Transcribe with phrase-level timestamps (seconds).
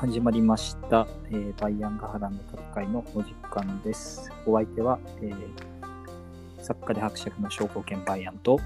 [0.00, 2.40] 始まりました、えーバイアンガハラの
[2.74, 4.32] 戦いのお時間です。
[4.46, 8.58] お相手は、えー作家で伯爵の証拠権バイアンと、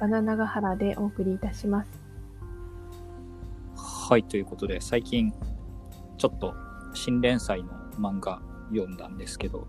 [0.00, 1.90] バナナガハラでお送りいたします。
[3.76, 5.32] はい、ということで、最近、
[6.18, 6.52] ちょっと
[6.92, 9.68] 新連載の漫画読んだんですけど、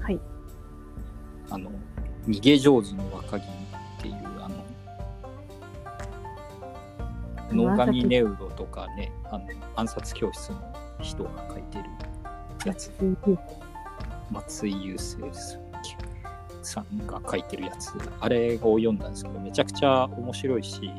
[0.00, 0.18] はい。
[1.48, 1.70] あの、
[2.26, 3.48] 逃げ上手の若君
[3.98, 4.31] っていう、
[7.52, 11.84] 野上ネウロとかね、あの暗殺教室の人が書いてる
[12.64, 12.90] やつ、
[14.30, 15.30] 松井優生
[16.62, 20.90] さんが書いてるやつ、あれを読んだんですけど、めちゃくちゃ面白いし、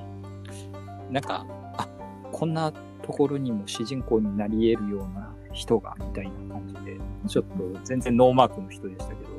[1.10, 1.46] なんか、
[1.78, 1.88] あ
[2.32, 9.30] こんなところにも主人公になり得るような人が、みたいな感じで、ちょっと全然ノーマークの人でしたけど、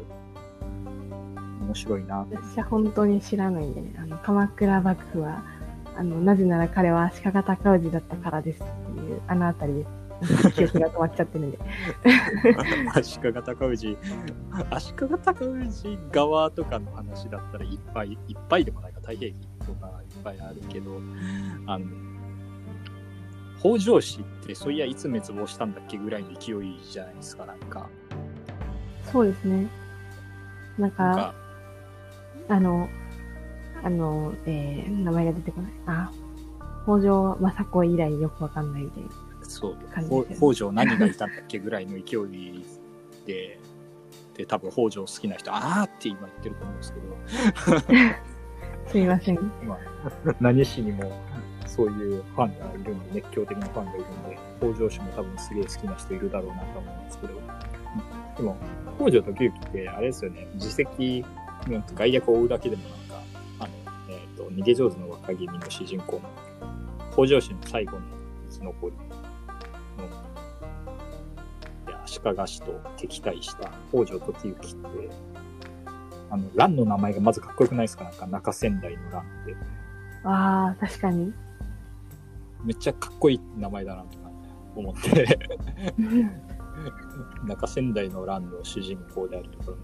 [1.65, 2.25] 面白いな。
[2.25, 5.43] と私は本当に知らないんでね、あの、鎌倉幕府は、
[5.97, 9.87] あの、なぜなら彼は足利尊氏だったからですっていう、あのあたりで、
[10.55, 11.59] 記憶が止まっちゃってるんで。
[12.95, 13.99] 足利尊氏、
[14.71, 21.01] 足利尊氏側とかの話だったらいっぱいいっぱいでもないか、太平記とかいっぱいあるけど、
[21.67, 21.87] あの、
[23.61, 27.89] 北条氏ってそういやいつ滅亡したんだっけぐらいの勢いじゃないですか、なんか。
[29.05, 29.69] そうですね。
[30.79, 31.35] なんか、なんか、
[32.49, 32.89] あの、
[33.85, 35.73] あの、えー、名前が出てこない。
[35.87, 36.11] あ、
[36.85, 39.11] 北条政子以来よくわかんないみたいな。
[39.47, 39.77] そう
[40.39, 42.65] 北条何がいたんだっけぐらいの勢い
[43.27, 43.61] で、
[44.37, 48.11] で、多分北条好きな人、あーって今言ってると思うんですけど、
[48.91, 49.37] すいません。
[49.67, 51.13] まあ、何しにも
[51.67, 57.35] そういうファンがいるんで、熱狂的なファンがいるんで、北条氏も多分すげえ好きな人いるだろうなと思うんですけど、
[58.39, 58.57] でも、
[58.99, 61.25] 北条時行って、あれですよね、自責
[61.67, 62.83] の外役を追うだけでも
[64.55, 66.23] 逃げ上手の若君の主人公の、
[67.13, 68.03] 北条氏の最後の
[68.51, 69.05] 生き残りの、
[71.87, 75.11] で足利氏と敵対した北条時行って、
[76.31, 78.05] あの、蘭の名前がまずかっこよくないですか？
[78.05, 79.57] なんか中仙台の蘭って。
[80.25, 81.33] ああ、確かに。
[82.65, 84.31] めっちゃかっこいい名前だなとか
[84.75, 85.39] 思って、
[87.47, 89.83] 中仙台の乱の主人公であるところの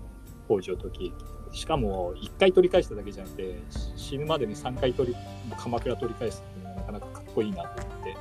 [0.61, 1.40] 北条時行。
[1.53, 3.59] しかも、1回取り返しただけじゃなくて、
[3.97, 5.17] 死ぬまでに3回取り、
[5.59, 8.17] 鎌倉取り返すっていうのはなかなかかっこいいなと思って。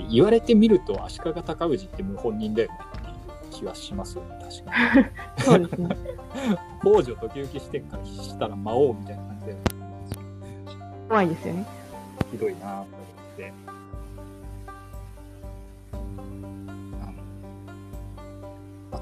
[0.00, 5.06] で、言われてみると、足利尊氏って無本人だよねっていう気はしますよね、確かに。
[5.44, 5.96] そうですね。
[6.82, 9.56] 北条時行視点からしたら魔王みたいな感じで、
[11.08, 11.66] 怖いですよね。
[12.32, 13.75] ひどいなと思って。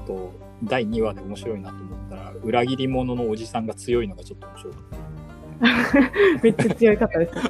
[0.05, 0.33] と、
[0.63, 4.81] 第2話で面白いなと思ったら、裏切り者のおじさんが強いのがちょっと面白かっ
[6.43, 7.33] めっちゃ強い方です。
[7.33, 7.41] た。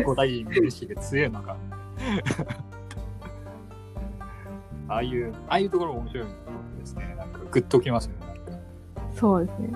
[0.00, 1.56] 古代名詞で強いのが。
[4.88, 6.26] ああいう、ああいうところも面白い
[6.78, 7.14] ですね。
[7.16, 8.30] なんかグッときますよね。
[9.14, 9.74] そうですね。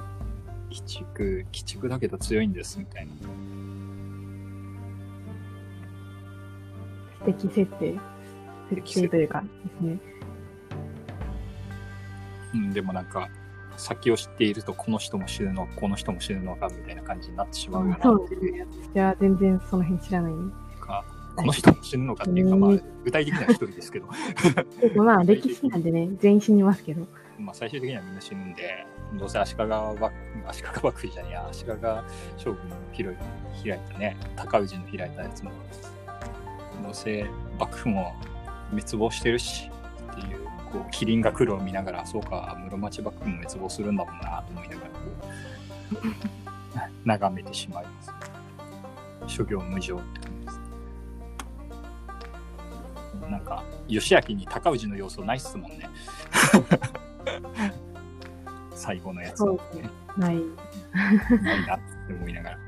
[0.70, 3.12] 鬼畜、鬼畜だけど強いんですみたいな。
[7.20, 7.94] 素敵設定。
[8.70, 9.98] 設定というかですね。
[12.54, 13.28] うん、でもなんか、
[13.76, 17.98] 先を知っていると、この人も死ぬのか、この人も死ぬのか、みたいな感じになってしまうよな。
[18.02, 18.66] そうですね。
[18.94, 20.32] 私は全然その辺知らない。
[20.32, 21.04] んか、
[21.36, 22.70] この人も死ぬのかっていうか、まあ、
[23.04, 24.06] 具体的には一人ですけど、
[24.96, 27.06] まあ、歴史なんでね、全員死にますけど。
[27.38, 28.86] まあ、最終的にはみんな死ぬんで、
[29.18, 30.10] どうせ足利幕
[30.46, 31.70] 足利幕府じゃねえや、足利
[32.36, 33.16] 将軍の開い
[33.62, 35.50] 開いたね、高氏の開いたやつも、
[36.82, 37.26] どうせ
[37.58, 38.14] 幕府も
[38.70, 39.70] 滅亡してるし、
[40.12, 44.98] っていう、こう、麒麟が来るを見ながら、そうか、室町幕府も滅亡するんだもんな、と思いながら、こ
[47.04, 48.10] う、 眺めてしまいます。
[49.28, 50.60] 諸行無常って感じです。
[53.30, 55.88] なんか、義明に高氏の要素ないっすもんね。
[58.74, 59.90] 最後のやつそうですね。
[60.16, 60.42] ない。
[61.40, 61.78] ないなっ
[62.08, 62.58] て思いながら。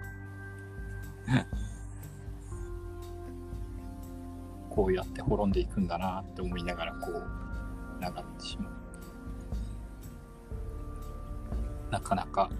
[4.70, 7.45] こうやって滅んでいくんだなって思いながら、こう、
[8.00, 8.72] 眺めてしまう。
[11.90, 12.50] なかなか、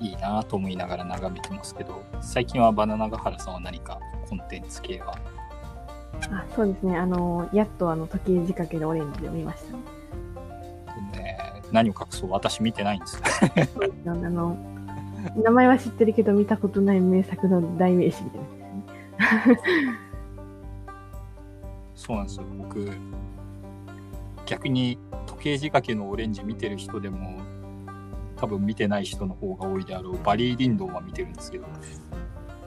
[0.00, 3.98] いいなと思いながら眺めてますけど、最近はバナナガハラさんは何か
[4.28, 5.16] コンテンツ系は？
[6.30, 6.96] あ、そうですね。
[6.96, 11.22] あの、やっとあの、時計仕掛けでオレンジを見ましたね。
[11.22, 12.30] ね、何を隠そう？
[12.30, 13.16] 私見てないんです。
[13.16, 14.56] そうですねあの、
[15.36, 19.58] 名前は知ってるけど見たことない名作の代名詞みたいなね。
[22.06, 22.44] そうなんですよ。
[22.56, 22.88] 僕、
[24.46, 27.40] 逆に時計仕掛けのオレンジ見てる人でも、
[28.36, 31.66] 多分見てない人の方が多いであろう、バリー・リンドンは見てるんですけど、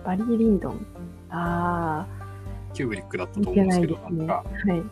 [0.03, 0.86] バリー・リンドン？
[1.30, 2.06] あ
[2.74, 4.18] キューブリックだったと思うんですけど、なね。
[4.18, 4.83] なんか、はい。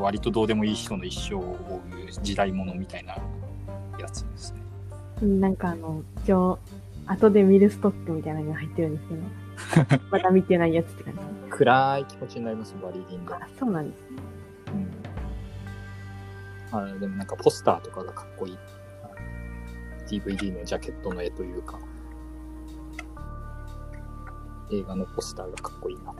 [0.00, 3.16] 割とどうでもいい人の一生を追う時代物みたいな
[3.98, 4.60] やつですね。
[5.22, 6.60] うんなんかあの、一応、
[7.06, 9.20] 後で見るストックみたいなのが入ってるんですけど、
[10.10, 11.20] まだ見てないやつって感じ。
[11.50, 13.36] 暗い気持ちになります、バリー・リンドン。
[13.36, 14.16] あ、そうなんですね。
[16.72, 18.58] うん、あでもなんかポスターとかがかっこいい。
[20.06, 21.78] DVD のジャケットの絵というか、
[24.72, 26.14] 映画のポスターがかっこいいな。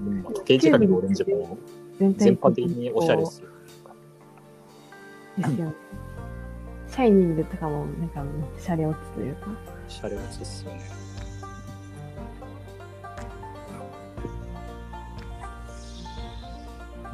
[0.00, 1.58] うんまあ時計仕掛けのオレンジも
[1.98, 3.48] 全全般的におしゃれですよ。
[5.38, 5.74] ですよね。
[6.88, 8.24] シャイニングとかも、なんか、
[8.58, 9.46] シャレオツというか。
[9.86, 10.99] シャレオツですよね。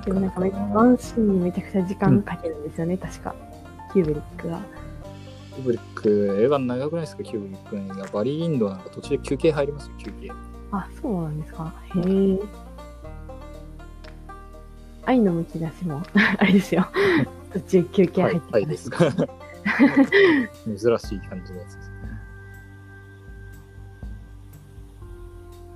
[0.06, 3.35] でもなんかめ、ワンシーンにめちゃくちゃ時間かけるんですよね、確か。
[3.93, 4.61] キューブリックが。
[5.50, 8.06] キューブリック、映画長くないですか、キューブリックの映画。
[8.06, 10.31] バリー・リンドンなんか途中で休憩入りますよ、休憩。
[10.70, 11.75] あ、そうなんですか。
[11.97, 12.38] へえ。
[15.06, 16.00] 愛のむき出しも、
[16.38, 16.87] あれですよ。
[17.53, 18.99] 途中休憩はい入って、はいですか。
[19.08, 19.17] 珍
[20.99, 21.91] しい感じのやつです。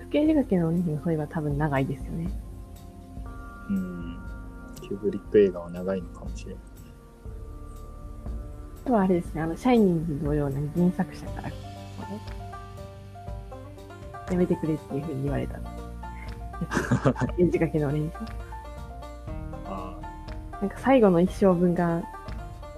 [0.03, 2.31] 時計仕掛けのお兄もそういえば多分長いですよね。
[3.70, 4.19] うん。
[4.81, 6.62] キューブリック映画は長いのかもしれない。
[8.84, 11.50] あとはあれですね、あの、シャイニングのような原作者から、
[14.31, 15.58] やめてくれっていうふうに言われた。
[15.58, 18.28] 時計仕掛けのお兄さん。
[19.67, 19.99] あ
[20.61, 22.02] なんか最後の一生分が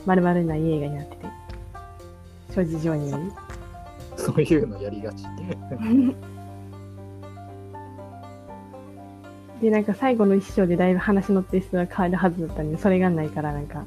[0.07, 1.27] 丸々ない映画になってて、
[2.55, 3.25] 諸事情により。
[3.35, 5.25] あ、そういうのやりがち。
[9.63, 13.85] で、なんか最後の一生でだいぶ話のテイストが変わるはずだったんで、それがないからなんか、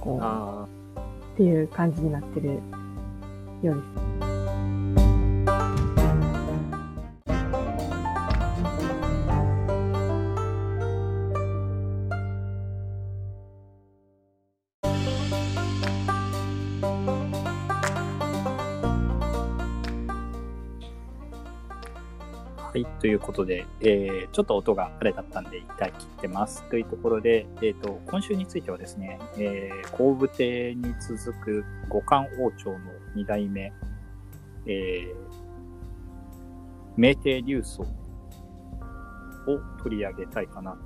[0.00, 0.68] こう、あ
[1.34, 2.60] っていう感じになってる
[3.62, 3.82] よう
[4.20, 4.29] です。
[22.80, 22.86] い。
[23.00, 26.62] ということで、えー、ちょっと音があれだったんで、一回切ってます。
[26.70, 32.78] というところで、えっ、と、今週についてはですね、えー、後部邸に続く五冠王朝の
[33.14, 33.72] 二代目、
[34.66, 35.14] えー、
[36.96, 37.86] 名帝竜宗を
[39.82, 40.76] 取り上げたいかな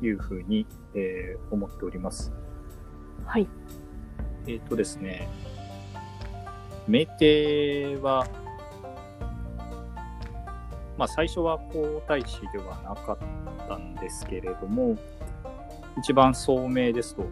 [0.00, 2.32] というふうに、えー思っております。
[3.24, 3.48] はい。
[4.46, 5.28] えっ、とですね、
[6.86, 8.26] 名帝は、
[10.98, 14.98] まあ最初は皇太子ではなかったんですけれども、
[15.98, 17.22] 一番聡明ですと、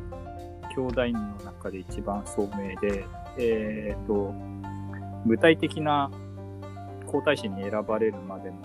[0.75, 3.05] 兄弟の中で一番聡明で、
[3.39, 4.33] えっ、と、
[5.27, 6.11] 具体的な
[7.07, 8.57] 皇太子に選ばれるまでの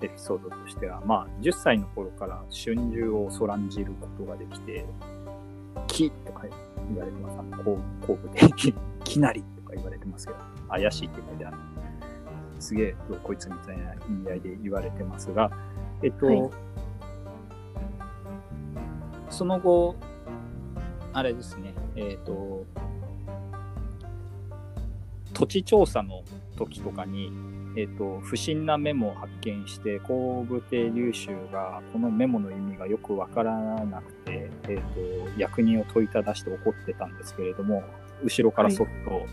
[0.00, 4.86] エピソードとしては、まあ10歳の頃から春秋をそらんじることができて、
[5.88, 6.42] 木とか
[6.88, 7.38] 言われてます。
[7.40, 8.40] あの、こう、後部で、
[9.02, 11.56] きなりとか言われてますけど、怪しいって意味であの、
[12.64, 15.50] すげえ、こいつみたいな意味合いで言われてますが、
[16.02, 16.50] えっと、はい。
[19.28, 19.96] その後、
[21.12, 22.64] あれですね、えっと、
[25.34, 26.22] 土地調査の
[26.56, 27.30] 時とかに、
[27.76, 33.52] えっ、と、不審なメモを発見して、後部邸流衆が、このメモの意味がよくわから
[33.84, 37.82] なくて、えっ、と、役人を問いただして怒ってたんですけれども、
[38.22, 39.26] 後ろからそっと、こ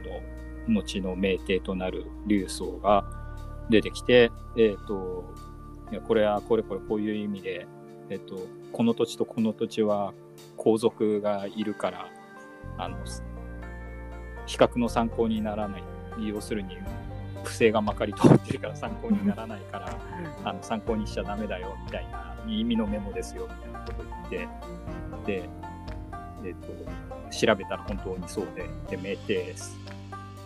[0.00, 0.33] の、
[0.68, 3.04] 後の名帝となる竜宗が
[3.70, 5.24] 出てきて、えっ、と、
[5.90, 7.66] いや、これはこれこれこういう意味で、
[8.10, 8.38] えっ、と、
[8.72, 10.12] この土地とこの土地は
[10.56, 12.08] 皇族がいるから、
[12.78, 12.96] あの、
[14.46, 15.84] 比較の参考にならない。
[16.20, 16.76] 要するに、
[17.42, 19.98] 不正がまかり通ってるから参考にならないから、
[20.44, 25.48] あの参考にしちゃダメだよ、みたいな、意味のメモですよ、みたいなことを言って、で、
[26.44, 26.68] えっ、と、
[27.30, 29.83] 調べたら本当にそうで、で、名帝です。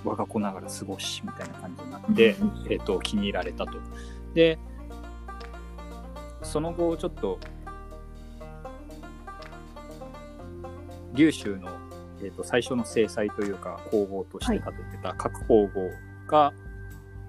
[0.09, 2.37] 我が子ながら過ごし、みたいな感じになって、
[2.71, 3.79] えっ、と、気に入られたと。
[4.35, 4.59] で、
[6.43, 7.39] その後、ちょっと、
[11.15, 11.69] 劉州の、
[12.21, 15.91] えー、と最初の制裁というか皇后として立ててた各皇后
[16.29, 16.53] が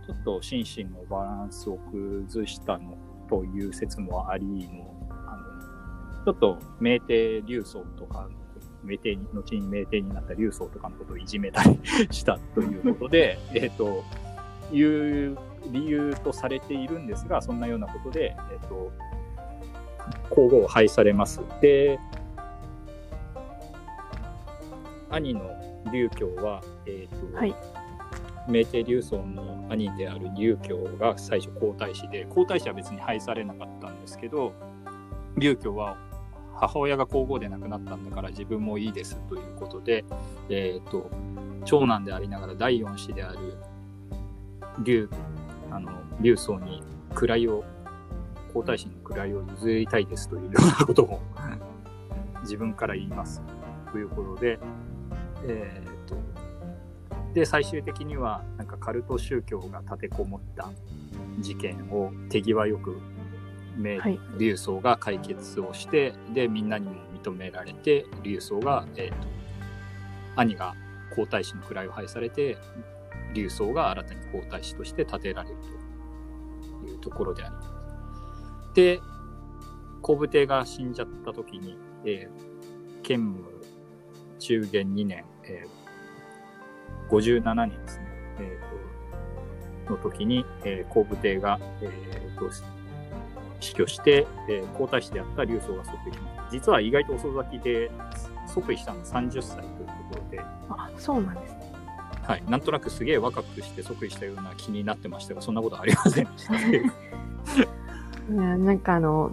[0.05, 2.97] ちょっと心身のバランスを崩したの
[3.29, 8.29] という説もありのあのちょっと名帝劉宗とか
[8.83, 11.79] 名帝に後に名帝になった劉宗とかのことをいじめたり
[12.11, 14.03] したということで えっと
[14.71, 15.37] いう
[15.71, 18.91] 理由とされているんですがそんなようなことで、えっと
[20.29, 21.41] 皇后を廃されます。
[21.61, 21.99] で
[25.09, 25.41] 兄の
[25.91, 27.55] 劉教は、えーとはい
[28.49, 34.53] 明帝劉宗の兄である劉教が最初皇太子で皇太子は別に配されなかったんですけど
[35.37, 35.97] 劉教は
[36.59, 40.03] 母親が皇后で亡くなったんだから自分もいいですということで、
[40.49, 41.09] えー、と
[41.63, 43.57] 長男でありながら第四子である
[44.83, 45.09] 劉
[45.71, 46.83] あの劉宗に
[47.15, 47.63] 位を
[48.53, 51.21] 皇太子に位を譲りたいですというようなことを
[52.41, 53.41] 自分から言います
[53.91, 54.59] ということで、
[55.45, 56.15] えー、と
[57.33, 60.69] で最終的にはなんかカルト宗教が立てこもった
[61.39, 62.99] 事件を手際よく
[63.77, 69.27] 明はい劉宗が解決をしてでみんなにも認められて劉宗が、えー、と
[70.35, 70.75] 兄が
[71.15, 72.57] 皇太子の位を配されて
[73.33, 75.55] 劉宗が新たに皇太子として建てられる
[76.81, 77.69] というところであります。
[78.73, 78.99] で
[80.01, 82.49] 皇武帝が死んじゃった時に、えー
[83.01, 83.43] 建武
[84.37, 85.79] 中元2年、えー
[87.09, 88.05] 57年ですね、
[88.39, 92.49] えーとの時に、えー皇武帝が、えーと
[93.59, 96.13] 死去して、えー皇太子であった劉宗が即位。
[96.51, 97.91] 実は意外と遅咲きで
[98.47, 100.39] 即位したのが30歳というところで、
[100.69, 101.73] あ、そうなんですね。
[102.23, 106.55] はい、なんとなくすげえ若くして即位したような気になってましたが、そんなことありませんでした。
[108.31, 109.31] いやなんかあの、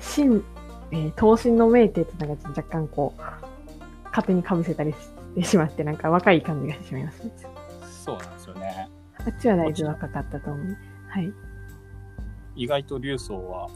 [0.00, 0.44] 新、
[0.90, 3.20] えー、東進の名帝となんか若干こう、
[4.06, 4.98] 勝手に被せたりし
[5.34, 7.32] てしまって、なんか若い感じがしてしまいますね。
[8.04, 8.90] そうなんですよね。
[9.18, 10.76] あっちはだいぶ若かったと思う。
[11.08, 11.32] はい。
[12.56, 13.68] 意外と劉宗は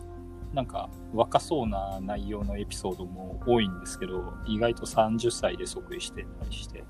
[0.53, 6.83] なんか若そうな内容のエピソードも多いんですけど意外と30歳で即位してたりして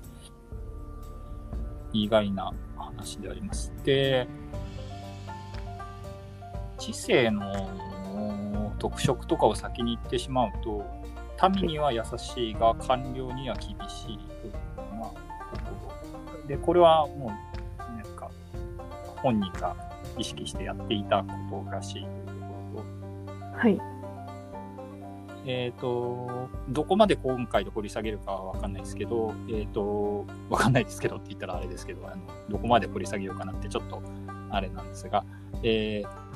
[1.93, 3.71] 意外な話であります。
[3.83, 4.27] で
[6.79, 10.83] 知性の特色とかを先に言ってしまうと
[11.55, 15.13] 民には優しいが官僚には厳しいというようなと
[15.85, 15.93] こ
[16.41, 17.31] ろでこれはも
[17.77, 18.31] うなんか
[19.17, 22.83] 本人が意識してやっていたことらしいというところ
[23.53, 23.79] と、はい。
[25.45, 34.01] えっ、と、どこまで今回で掘り下げるかはわかんないですけど、えっ、と、わかんないですけどって言ったらあれですけど、あのどこまで掘り下げようかなってちょっと
[34.49, 35.23] あれなんですが、
[35.63, 36.31] えー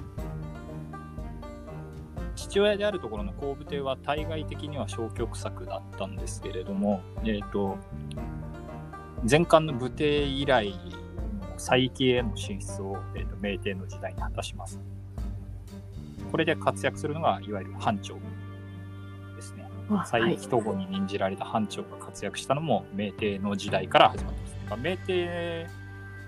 [2.35, 7.77] 父親であるところの後部帝は対外的には消極策だったんですけれども、えっ、と、
[9.29, 10.75] 前漢の武帝以来の
[11.57, 14.79] 再起への進出を、えー、と明帝の時代に果たします。
[16.31, 18.15] これで活躍するのがいわゆる藩長
[19.35, 19.69] ですね。
[20.05, 20.37] 再い。
[20.37, 24.53] 起統合に任じられた藩長が活躍したのも明帝の時代から始まってます。
[24.63, 25.67] だから明帝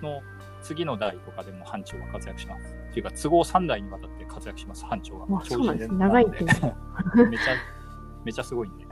[0.02, 0.22] の
[0.62, 2.76] 次の代とかでも藩長が活躍します。
[2.92, 5.40] っていうか都合3代にわたって活躍します、藩長が。
[5.40, 7.54] あそうなんですね長長いっていうめちゃ、
[8.26, 8.86] めちゃすごいんで。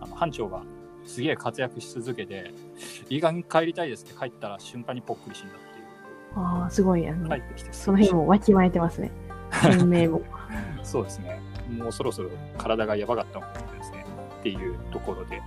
[0.00, 0.62] あの藩長が
[1.04, 2.50] すげえ活躍し続けて、
[3.08, 5.54] いい加減帰りたいですって帰ったら瞬間にぽっくり死んだ。
[6.36, 9.10] ああ、すごい、あの帰、ってきてその辺もわきまえてますね。
[9.62, 10.22] 天命も。
[10.82, 11.40] そうですね。
[11.70, 13.46] もうそろそろ体がやばかったも
[13.78, 14.04] ですね。
[14.40, 15.40] っていうところで。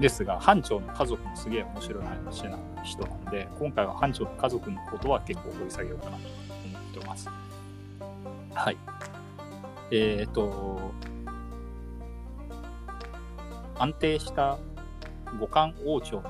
[0.00, 6.22] ですが、班長の家族もすげえ面白い話な人なので、今回は班長の家族のことは結構掘り下げようかなと
[6.64, 7.28] 思ってます。
[8.54, 8.76] はい。
[9.90, 10.92] えっ、と、
[13.78, 14.58] 安定した
[15.40, 16.22] 五冠王朝の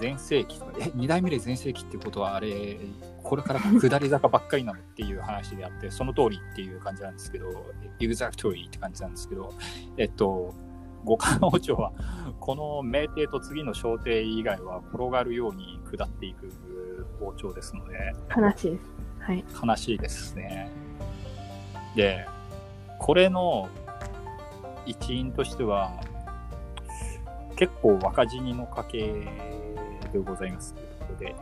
[0.00, 2.78] 全盛期え、二代目で全盛期っていうことはあれ、
[3.22, 7.46] これから下り坂ばっかりなのっていう話であって、その通りっていう感じなんですけど、
[8.00, 9.52] exactly って感じなんですけど、
[9.96, 10.54] えっと、
[11.04, 11.92] 五冠王朝は、
[12.40, 16.52] この明帝と次の小帝以外は転がるように下っていく
[17.20, 19.08] 王朝ですので、悲しいです。
[19.20, 19.44] はい。
[19.66, 20.70] 悲しいですね。
[21.94, 22.26] で、
[22.98, 23.68] これの
[24.86, 25.92] 一因としては、
[27.56, 29.28] 結構若死にの家系
[30.12, 31.36] でございますということで、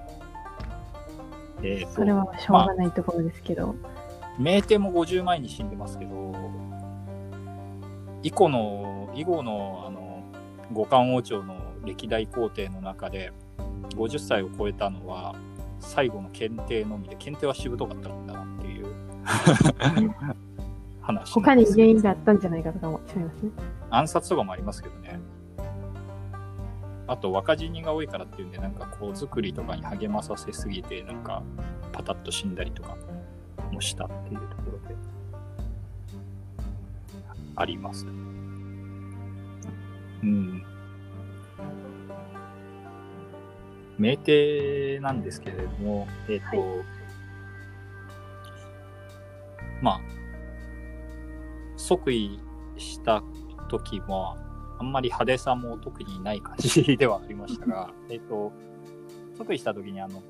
[1.63, 3.75] えーとそれはしょうがないところですけど。
[4.39, 6.35] 明帝も50前に死んでますけど、
[8.23, 10.23] 以降の、以後の、あの、
[10.73, 13.33] 五冠王朝の歴代皇帝の中で、
[13.95, 15.35] 50歳を超えたのは、
[15.81, 18.87] 最後の検定のみで、検定はしぶとかったんだなっていう
[21.01, 23.51] 話他に原因があったんじゃないかとかもしまいますね。
[23.91, 25.21] 暗殺とかもありますけどね。
[27.09, 31.43] あと、若死にが多いからっていうんで、なんかこう、作りとかに励まさせすぎて、なんか、
[31.93, 32.97] パタッと死んだりとか
[33.73, 34.97] もしたっていうところで、
[37.55, 38.07] あります。
[40.23, 40.63] うん。
[43.99, 46.85] 名帝なんですけれども、えっ、と、は
[49.81, 50.01] まあ、
[51.77, 52.41] 即位
[52.77, 53.23] した
[53.69, 54.37] 時は、
[54.79, 58.53] あんまり派手さも特にない感じではありましたが、 えっと、
[59.37, 60.23] 即位した時にあの、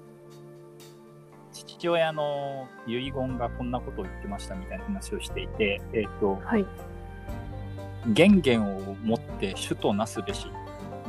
[1.53, 6.67] 父親の遺言がこんなことを言ってましたみたいな話をしていて、えっと、はい。
[8.07, 10.47] 元元をもって主となすべし、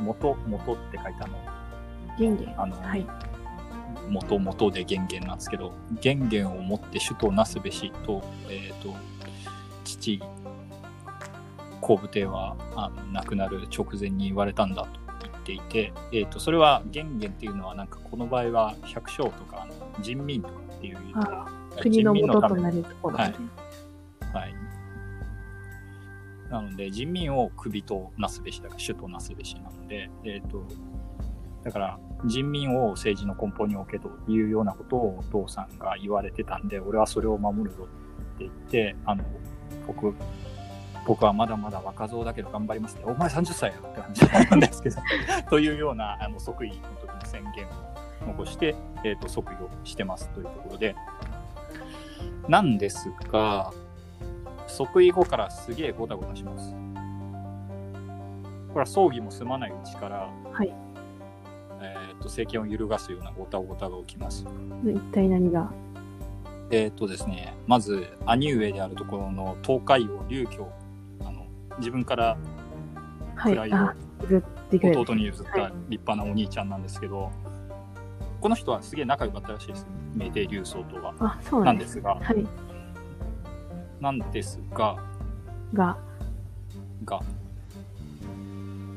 [0.00, 1.38] 元、元って書いてあの、
[2.18, 2.62] 元元。
[2.62, 3.06] あのはい。
[4.08, 8.94] 元々で元元なんですけど、元元をもって主となすべしと、えっ、と、
[9.84, 10.20] 父、
[11.88, 14.88] 皇武帝はあの亡くなる直前に言われたんだと
[15.22, 19.66] 言っていて、えっ、と、それは元元っていうのは、なんかこの場合は百姓とか
[20.02, 20.98] 人民とかっていう
[21.80, 23.34] 国の元となるところで、はい。
[24.34, 24.54] はい。
[26.50, 30.66] なので、人民を首となすべしだから、主となすべしなので、えっ、と、
[31.64, 39.24] だから、人民を政治の根本に置けというようなことをお父さんが言われてたんで、俺はそれを守るぞって言って、あの、
[39.86, 40.14] 僕、
[41.08, 43.00] 僕はまだまだ若造だけど頑張りますね。
[43.06, 44.96] お前30歳やって感じなんですけど、
[45.48, 47.70] というようなあの即位の時の宣言を
[48.26, 50.94] 残して、えっ、と、即位をしてますというところで、
[52.46, 53.72] なんですが、
[54.66, 56.74] 即位後からすげえゴタゴタします。
[58.68, 60.70] これは葬儀も済まないうちから、はい。
[61.80, 64.44] えっ、と、政権を揺るがすようなゴタゴタが起きます。
[64.84, 65.72] で一体何が？
[66.70, 70.70] えっ、とですね、まず、兄上であるところの東海王劉教、
[71.78, 72.36] 自分から
[73.34, 73.54] はい。
[73.54, 75.00] 位を。
[75.00, 77.30] 弟に譲ったはい立派なお兄ちゃんなんですけど、
[78.40, 79.86] この人はすげえ仲良かったらしいです。
[80.14, 81.14] 明帝劉宗とは。
[81.20, 82.00] あ、そうななんんです。
[82.00, 82.46] が、はい。
[84.00, 84.96] なんですが、
[85.72, 85.96] が、
[87.04, 87.20] が、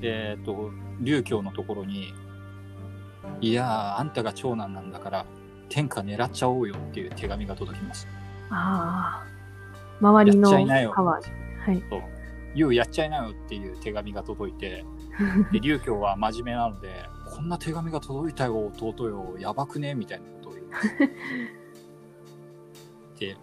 [0.01, 2.13] えっ、と、劉教のところに、
[3.39, 5.25] いやー、あんたが長男なんだから、
[5.69, 8.07] 天下狙っちゃおうよっていう手紙が届きます。
[8.49, 9.27] ああ、
[9.99, 10.49] 周りの。
[10.51, 11.83] はい。
[12.53, 14.85] ゆうやっちゃいなよっていう手紙が届いて、
[15.51, 19.95] で、劉教は真面目なので、こんな手紙が届いたよ、弟よ、やばくね？
[19.95, 20.87] みたいなことを言います。
[23.19, 23.37] で、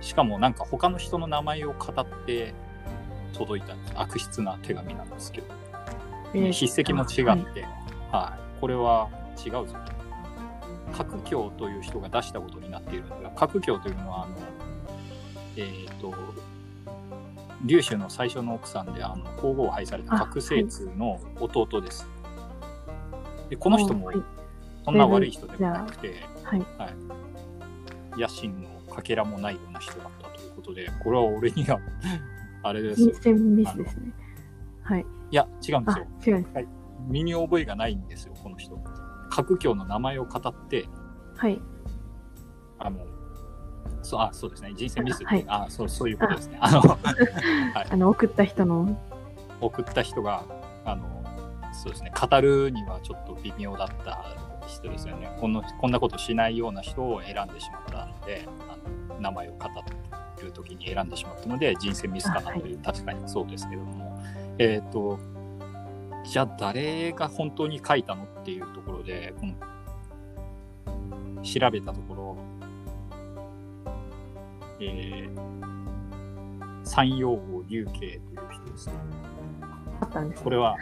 [0.00, 2.54] しかもなんか他の人の名前を語って
[3.32, 3.92] 届いたんです。
[3.96, 5.46] 悪質な手紙なんですけど、
[6.34, 7.62] えー筆跡も違って、
[8.12, 8.56] ははい。
[8.56, 9.08] い、これは
[9.44, 9.94] 違うぞと。
[10.96, 14.36] 角教という人が出したことになっているんですが、角教というのは、あの、
[15.56, 16.12] えっ、と、
[17.64, 22.06] 劉州の最初の奥さんで、あの、皇后を拝された角聖通の弟です。
[23.48, 24.16] で、この人もはい。
[24.84, 28.20] そんな悪い人でもなくて、はい。
[28.20, 31.80] 野心のかけらもないような人だったということで、これは俺には、
[32.62, 34.12] あれですよミスですね。
[34.82, 35.06] はい。
[35.30, 36.68] いや、違うんですあよ。、違うんです。
[37.08, 38.78] 身に覚えがないんですよ、この人。
[39.30, 40.86] 角教の名前を語って、
[41.36, 41.60] はい。
[42.78, 43.06] あの、
[44.04, 44.72] そう、あ、そうですね。
[44.76, 45.44] 人生ミスって、はい。
[45.48, 46.58] あ、そう、そういうことですね。
[46.60, 46.70] あ。
[46.70, 47.86] の、はい。
[47.90, 48.96] あの、送った人の、
[49.60, 50.44] 送った人が、
[50.84, 51.24] あの、
[51.72, 54.24] そうですね、語るにはちょっと微妙だった
[54.66, 55.36] 人ですよね。
[55.40, 58.76] この、こんなことしないような人を選んでしまったので、あ
[59.10, 59.68] の名前を語
[60.42, 64.22] るときに選んでしまったので、人生ミスかなという、確かにそうですけども、
[64.58, 65.18] えっ、と、
[66.24, 69.54] じゃあ誰が本当に書いたのっていうところで、この
[71.42, 72.36] 調べたところ、
[74.80, 78.20] えー、山陽王劉慶という
[78.52, 78.94] 人ですね。
[80.00, 80.42] あったんです。
[80.42, 80.76] これは、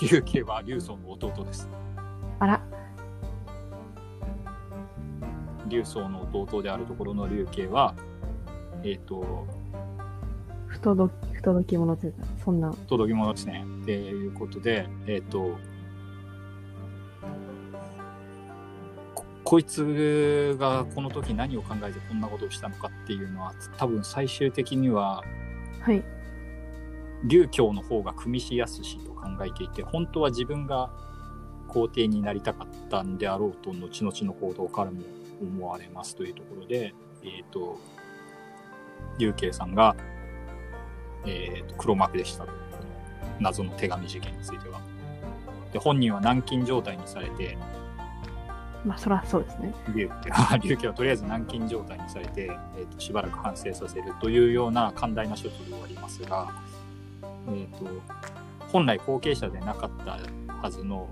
[0.00, 1.68] 劉慶は劉宗の弟です。
[2.38, 2.62] あら、
[5.68, 7.94] 劉宗の弟であるところの劉慶は、
[8.82, 9.46] えっ、と、
[10.66, 13.64] 不届き、不届き者というか、そんな、届き物ですね。
[13.82, 15.58] っていうことで、えっ、と、
[19.50, 25.24] ここいつがこの時何を考えてこんなことをしたのかっていうのは、多分最終的には、
[25.80, 26.04] はい。
[27.24, 30.92] 劉教の方が組みしやすしと考えていて、本当は自分が
[31.66, 35.00] 皇帝になりたかったんであろうと、後々の行動からも
[35.42, 37.76] 思われますというところで、えっ、と、
[39.18, 39.96] 劉慶さんが、
[41.26, 42.52] えーと黒幕でしたと。
[42.52, 44.80] この謎の手紙事件については。
[45.72, 47.58] で、本人は軟禁状態にされて、
[48.84, 49.74] まあ、そらそうですね。
[49.94, 56.62] 劉家は、劉家はとりあえず軟禁状態にされて、えーとしばらく反省させるというような寛大な処置で終わりますが、
[57.22, 57.86] えー、と
[58.68, 60.18] 本来後継者でなかった
[60.62, 61.08] はずの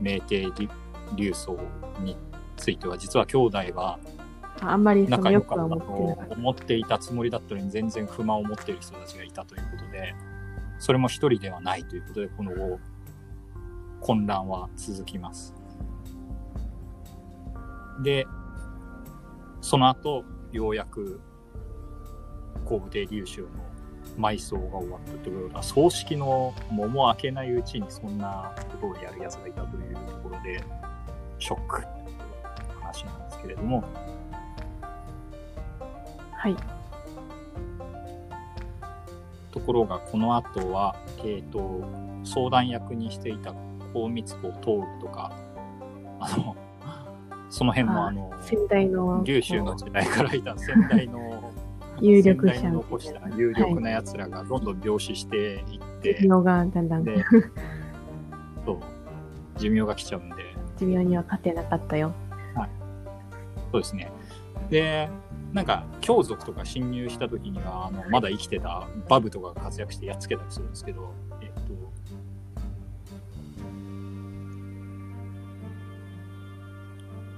[0.00, 0.68] 明帝劉
[1.16, 1.58] 劉宗
[2.00, 2.16] に
[2.56, 3.98] ついては実は兄弟は
[4.60, 5.82] ああんまり仲良かったと。
[6.30, 10.14] 思っていたつもりだったのに全然不満を持っている人たちがいたということで
[10.78, 12.78] それも一人ではないということでこの後
[14.00, 15.53] 混乱は続きます。
[18.02, 18.26] で
[19.60, 21.20] その後ようやく
[22.64, 23.48] 皇武帝劉州の
[24.18, 30.62] 埋葬が終わったということは、葬式の桃も開けないうちにそんなことをやる奴がいたというところで、
[31.38, 33.84] ショックという話なんですけれども、
[36.32, 36.56] はい。
[39.50, 41.84] ところがこの後は、えっ、と、
[42.24, 43.52] 相談役にしていた
[43.92, 45.32] 高光子徹とか、
[46.20, 46.56] あの、
[47.54, 49.22] その辺のあの、先代の。
[49.22, 51.52] 琉州の時代からいた先代の
[52.02, 52.68] 有力者。
[52.68, 57.04] 残した有力な奴らがどんどん病死していって、寿命がだんだん。
[57.04, 57.24] で、
[58.66, 58.78] そう、
[59.56, 60.34] 寿命が来ちゃうんで、
[60.78, 62.12] 寿命には勝てなかったよ。
[63.70, 64.10] そうですね。
[64.68, 65.08] で、
[65.52, 71.12] なんか、強族とか侵入した時には、あの、まだ生きてたバブとかが活躍してやっつけたりするんですけど、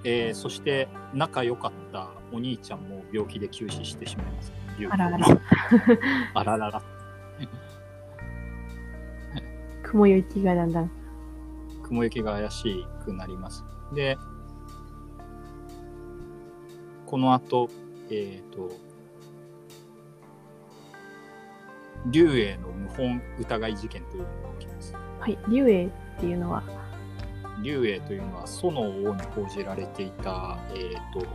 [0.09, 4.53] えーそして仲良かったお兄ちゃんも病気で急死してしまいます。
[4.89, 5.27] あららら。
[6.35, 6.83] あららら。
[9.83, 10.91] 雲行きがだんだん。
[11.83, 13.65] 雲行きが怪しくなります。
[13.95, 14.17] で、
[17.05, 17.69] この後、
[18.09, 18.71] えっ、と、
[22.13, 24.95] 龍英の謀反疑い事件というのが起きます。
[25.19, 25.39] はい。
[25.49, 25.91] 竜英っ
[26.21, 26.63] ていうのは、
[27.63, 31.27] 龍英というのは祖の王に報じられていた、えっ、と、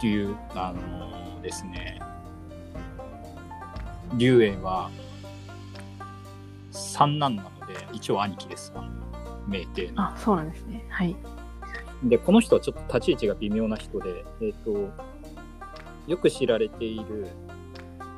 [0.00, 2.00] 龍、あのですね、
[4.16, 4.90] 龍英は
[6.70, 8.72] 三男なので、一応兄貴です。
[8.74, 8.90] あの
[9.48, 10.02] 明帝の。
[10.02, 10.84] あ、そうなんですね。
[10.88, 11.16] はい。
[12.04, 14.90] で、この人はちょっと立ち位置が微妙な人で、えっ、と、
[16.06, 17.28] よく知られている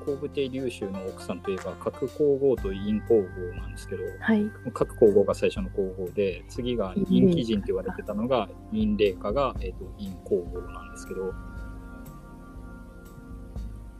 [0.04, 4.50] 皇武帝劉州の奥さんといえば、核皇后と陰皇后なんですけど、はい。
[4.72, 11.32] 核皇后が最初の皇后で、次が陰貴人って言われてたのが、陰霊下が、えっ、と、陰皇后なんですけど、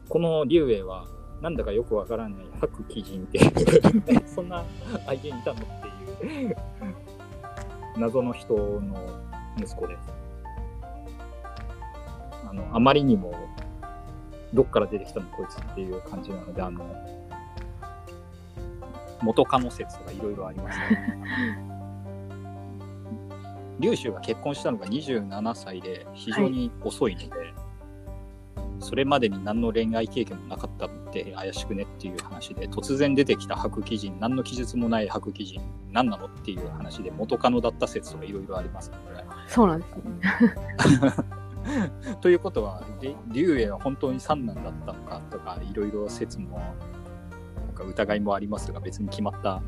[0.09, 1.07] この劉英は、
[1.41, 4.65] なんだかよくわからない白貴人っていう、 そんな
[5.07, 5.65] 相手にいたのっ
[6.21, 6.57] ていう、
[7.99, 8.97] 謎の人の
[9.59, 10.13] 息子です。
[12.49, 13.33] あの、あまりにも、
[14.55, 16.85] どっから出てきたのこいつっていう感じなので、あの、
[19.21, 21.19] 元カノ説とかいろいろありますね。
[23.81, 27.29] 劉州が結婚したのが27歳で非常に遅いので、
[28.79, 41.25] それまでに何の恋愛経験もなかったって怪しくねっていう話で突然出てきた白鬼人何の記述もない白鬼人何なのっていう話で元カノだった説とかいろいろありますから、そうなんですね。
[42.21, 49.63] ということはで劉英は本当に三男だったのかとかいろいろ説もなんか疑いもありますが別に決まった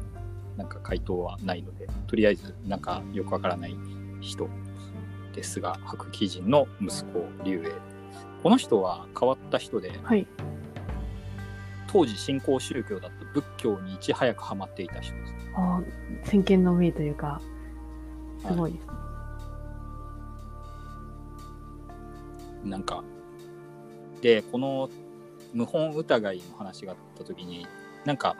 [0.57, 3.77] なんか回答はないのでとりあえずなんかよくわからない
[4.21, 4.49] 人
[5.35, 7.97] ですが白鬼人の息子劉英
[8.43, 10.27] この人は変わった人ではい。
[11.89, 15.35] 当時新興宗教だった仏教にいち早くハマっていた人です。
[15.55, 17.41] あー先見の明というか、
[18.47, 18.86] すごいです
[22.66, 23.05] なんか、
[24.20, 24.90] で、この
[25.55, 27.66] 謀反疑いの話があった時に、
[28.05, 28.37] なんか、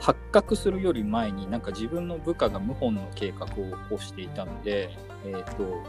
[0.00, 3.54] 発覚するより前になんか自分の部下が謀反の計画を起
[3.90, 4.90] こしていたので、
[5.24, 5.82] えっ、と、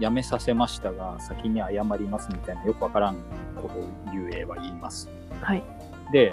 [0.00, 3.16] 辞めさせましたが、先に謝りますみたいなよくわからん
[3.56, 5.08] ことを劉英は言います。
[5.40, 5.62] はい。
[6.12, 6.32] で、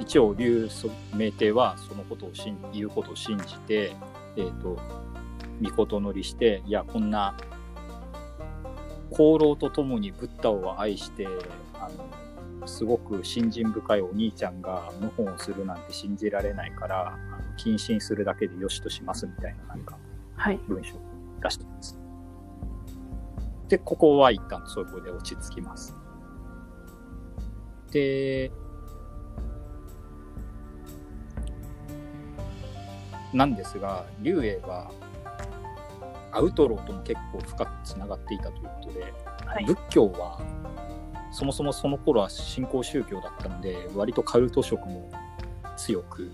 [0.00, 0.68] 一応、劉
[1.14, 3.96] 明帝はそのことを信言うことを信じて、
[4.36, 4.76] えっ、と、
[5.62, 7.34] 御事乗りして、いや、こんな、
[9.12, 11.26] 功労とともにブッダを愛して、
[11.74, 11.88] あ
[12.60, 17.16] の、すごく信心深いお兄ちゃんが謀反をするなんて信じられないから、
[17.56, 19.96] 謹慎するだけでよしとしますみたいな、なんか、
[20.36, 20.58] はい。
[20.68, 21.00] 文章を
[21.42, 21.98] 出しています。
[23.68, 25.94] で、ここは一旦そこで落ち着きます。
[27.90, 28.50] で、
[33.32, 34.90] なんですが、劉英は
[36.36, 39.14] アウトローとも結構深くつながっていたということで、
[39.46, 39.64] はい。
[39.64, 40.38] 仏教は
[41.32, 45.10] そもそもその頃は新興宗教だったので、割とカルト色も
[45.76, 46.30] 強く、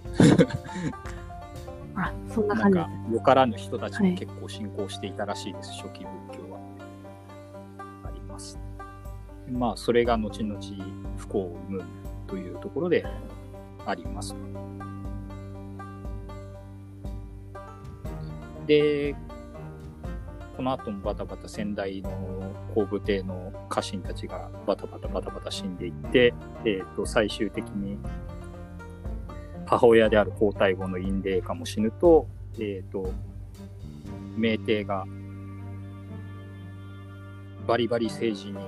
[1.94, 6.58] あ、そんななん感じでかよからぬ人たちも結構信仰していたらしいです、初期仏教は。
[8.04, 8.58] あります。
[9.50, 10.60] まあ、それが後々
[11.16, 11.84] 不幸を生む
[12.26, 13.04] というところで
[13.86, 14.34] あります。
[18.66, 19.14] で、
[20.56, 22.10] この後もバタバタ先代の
[22.74, 26.34] 皇武帝の家臣たちがバタバタバタバタ死んでいって、
[26.64, 27.98] えっ、と、最終的に
[29.66, 32.26] 母親である皇太后の陰霊下も死ぬと、
[32.58, 33.12] えっ、と、
[34.36, 35.06] 明帝が
[37.66, 38.58] バリバリ政治に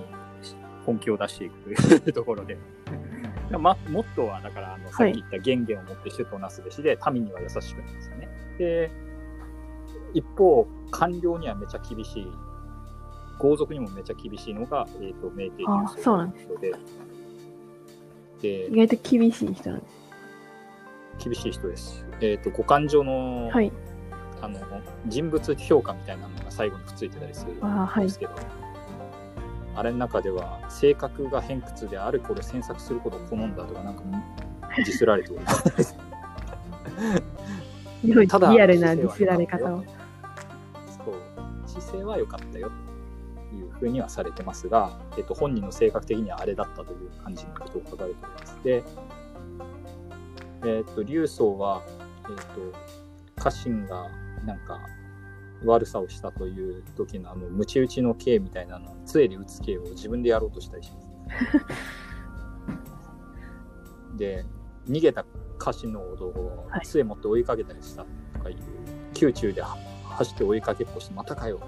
[0.87, 2.57] 本気を出していくというところで。
[3.51, 8.29] ま、モットーは、だから、あの、さっき言った権限を持って主となすべしで、民には優しくなんですよね。
[8.59, 8.90] で、
[10.14, 12.33] 一方、官僚にはめちゃ厳しい、
[13.39, 16.73] 豪族にもめちゃ厳しいのが、えっ、と、明帝あそうなんですで、
[18.41, 19.87] で意、外と厳しい人なんで
[21.19, 21.25] す。
[21.25, 22.07] 厳しい人です。
[22.21, 23.73] えっ、と、五感上の、はい。
[24.41, 24.61] あの、
[25.09, 28.33] 人物評価みたいなのが最後にくっついてたりするんですけど、
[29.75, 34.03] あれの中では、性格が偏屈であるこれ詮索することを好んだとか、なんか、
[34.77, 35.97] ディスられております。
[38.29, 39.85] ただリアルなディスられ方を。
[41.95, 42.71] そう姿勢は良かったよ
[43.51, 48.59] というふうにはされてますが、えっと、本人の性格的にはあれだったという感じのことを書かれております。
[48.65, 48.85] で、
[50.65, 51.83] えっと、劉宗は、
[52.29, 54.09] えっと、家臣が
[54.45, 54.81] なんか
[55.65, 61.07] 悪さをしたという時のあの、ムチ打ちの刑みたいなの、杖で打つ刑を自分でやろうとしたりします。
[64.19, 64.45] で、
[64.89, 65.25] 逃げた
[65.59, 68.05] 家臣の男をはい杖持って追いかけたりした
[68.35, 68.57] とかいう、
[69.19, 69.77] 宮中では
[70.17, 71.61] 走って追いかけっこして、またかよ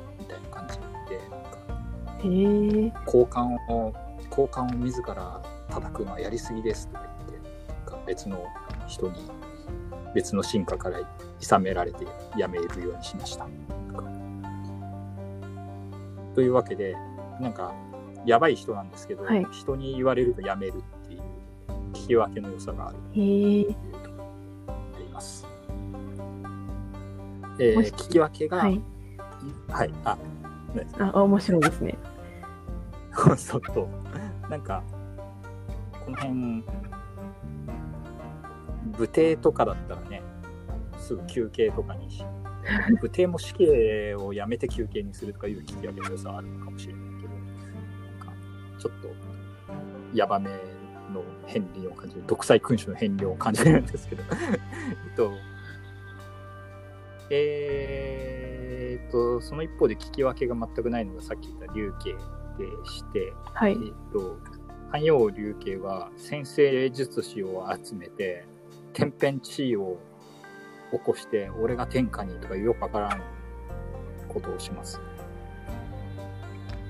[2.25, 3.93] 交換を、
[4.31, 8.45] 交換を自ら叩くのはやりすぎですとか言って、なんか別の
[8.87, 9.15] 人に、
[10.15, 11.01] 別の進化から
[11.41, 13.47] 諌められてやめるようにしました。
[16.35, 16.95] というわけで、
[17.41, 17.75] なんか、
[18.27, 21.21] やばい人なんですけど、はい人に言われるとやめるっていう
[21.93, 22.97] 聞き分けの良さがある。
[23.15, 25.47] というところがあります。
[27.59, 28.83] えー聞き分けが、はい。
[29.69, 30.19] はい、あ、
[30.99, 31.99] あ、面白いですね。
[33.37, 33.89] そうと、
[34.51, 34.83] なんか、
[36.05, 36.65] この辺、
[38.99, 40.23] 武帝とかだったらね、
[40.99, 42.25] すぐ休憩とかにし、
[43.01, 48.33] 武帝も死刑をやめて休憩にするとかいう聞き分けの良さはあるのかもしれないけど、なんか、
[48.79, 49.09] ちょっと、
[50.15, 50.51] ヤバめ
[51.13, 55.33] の片鱗を感じる、独裁君主の片鱗を感じるんですけど、えっと、
[57.31, 58.66] えー
[59.09, 62.19] っと、その一方で聞き分けが全くないのがさっき言った竜慶で
[62.91, 63.75] して、はいえ。
[63.75, 63.79] っ
[64.13, 64.37] と、
[64.93, 68.45] 寛陽竜慶は先生術師を集めて、
[68.93, 69.99] 天変地異を
[70.93, 73.21] 起こして、俺が天下にとかよくわからん
[74.29, 75.01] ことをします。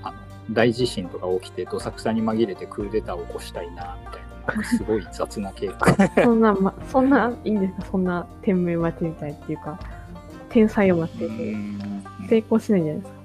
[0.03, 0.17] あの、
[0.51, 5.87] 大地震とか起きて、どさくさに紛れてクーデターを起こしたいな、みたいな、すごい雑な計画。
[6.23, 7.85] そんな、ま、そんな、いいんですか？
[7.91, 9.79] そんな天命待ちみたいっていうか、
[10.49, 11.55] 天才を待ってて、
[12.29, 13.17] 成功しないんじゃないですか。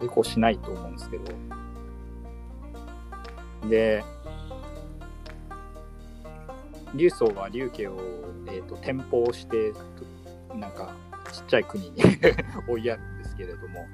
[0.00, 1.24] 成功しないと思うんですけど。
[3.68, 4.04] で、
[6.94, 7.98] 劉宗は劉家を、
[8.48, 9.72] えー、と転封して、
[10.48, 10.94] となんか
[11.32, 11.96] ちっちゃい国に
[12.68, 13.86] 追いやるんですけれども、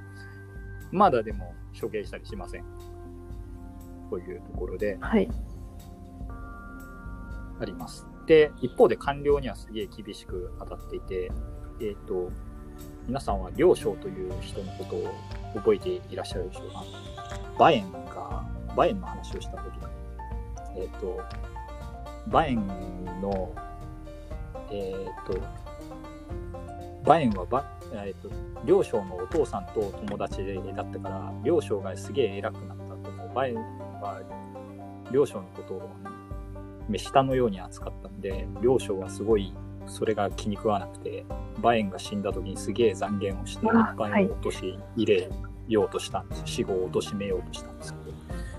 [0.90, 2.64] まだでも処刑したりしません。
[4.10, 5.28] というところではい。
[7.60, 8.06] あります。
[8.26, 11.30] で、一方で官僚にはすげえ厳しく当たっていて、
[11.80, 12.30] えっ、と、
[13.06, 15.14] 皆さんは梁将という人のことを
[15.54, 16.84] 覚えていらっしゃるでしょうか？
[17.56, 19.80] 馬燕が、馬燕の話をしたときに、
[20.76, 21.20] えっ、と、
[22.28, 22.56] 馬燕
[23.20, 23.54] の、
[24.70, 25.38] えっ、と、
[27.04, 27.64] 馬燕はば、
[27.94, 28.30] えっ、と、
[28.64, 30.38] 梁将のお父さんと友達
[30.74, 33.30] だったから、梁将がすげえ偉くなったと思う。
[33.30, 33.54] 馬燕
[34.02, 34.20] は、
[35.10, 35.90] 梁将のことを
[36.88, 39.54] 目下のように扱ったんで、両将はすごい
[39.88, 41.24] それが気に食わなくて、
[41.60, 45.30] バエンが死んだ時にすげえ残言をして、あバエンを落とし入れ
[45.68, 46.46] ようとしたんですよ。
[46.46, 48.08] 死後を貶めようとしたんですけど。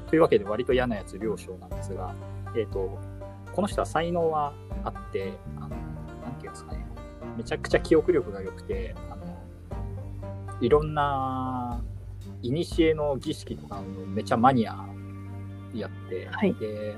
[0.10, 2.14] というわけで割と嫌なやつ両将なんですが、
[2.56, 3.00] えっ、と、
[3.54, 6.86] この人は才能はあって、あの、なんていうんですかね、
[7.38, 9.38] めちゃくちゃ記憶力が良くて、あの、
[10.62, 11.82] いろんな、
[12.42, 14.76] いにしえの儀式とかのめちゃマニア
[15.74, 16.96] やって、はいで、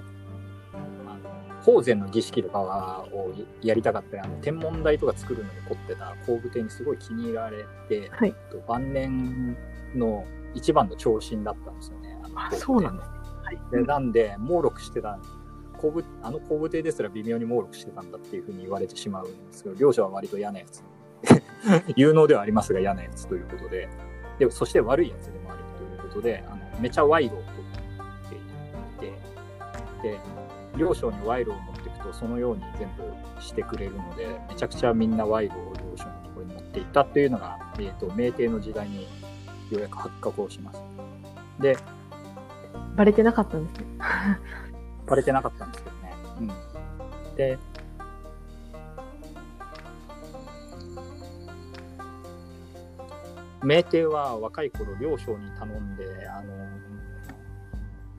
[1.61, 9.57] あの、宝禅の儀式とかはをやりたかったり、あの、天文台とか作るのに凝ってた皇武帝にすごい気に入られて、はいと晩年
[9.95, 12.17] の一番の長身だったんですよね。
[12.23, 13.15] あのあ、そうなんですね。
[13.71, 15.19] でなんで、猛録してた、
[15.77, 20.83] 皇武あの皇武帝ですら微妙に猛録してたんだっていうふうに言われてしまうんですけど、両者は割と嫌なやつ。
[21.95, 23.87] 有能ではありますが嫌なやつということで、
[24.39, 27.51] でそして悪いやつでもあるということで、あのめちゃ賄賂を取
[28.97, 29.09] ってい
[30.01, 30.19] て、で、
[30.81, 40.81] 両将に賄賂を持っていくと、そのように全部してくれるので、めちゃくちゃみんな賄賂を両将のところに持っていったっていうのが、えっ、と、明帝の時代にようやく発覚をします。
[41.59, 41.77] で、
[42.95, 43.85] バレてなかったんですね。
[45.05, 46.13] バレてなかったんですけどね。
[46.39, 46.43] う
[47.33, 47.35] ん。
[47.35, 47.59] で、
[53.63, 56.90] 明帝は若い頃、両将に頼んで、あの、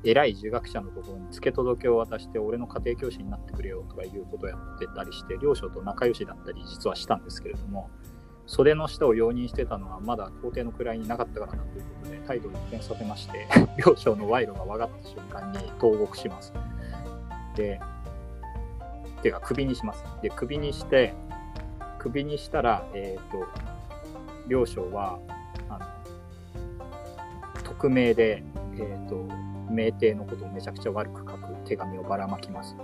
[0.04, 7.88] 偉い儒学者のところに付け届けを渡して俺の家庭教師になってくれよとかいうことをやってたりして両将と仲良しだったり実はしたんですけれども
[8.46, 13.46] 袖の下を容認してたのはまだ皇帝の位になかったからだということで態度を一変させまして
[13.84, 16.52] 両将の賄賂が分かった瞬間に投獄します。
[17.56, 17.80] で
[19.22, 20.04] ていうか首にします。
[20.20, 21.14] で首にして
[21.98, 23.46] 首にしたらえっ、と
[24.48, 25.20] 両将は
[25.68, 25.86] あの
[27.62, 28.42] 匿名で
[28.76, 29.28] えっ、と
[29.72, 32.76] 名帝のことをめちゃくちゃ悪く書く手紙をばらまきます。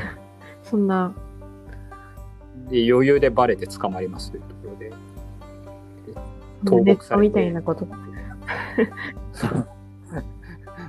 [0.62, 1.14] そんな、
[2.68, 4.92] で、余裕でバレて捕まりますというところで。
[6.64, 7.86] 投ネ獄されてみたいなこと。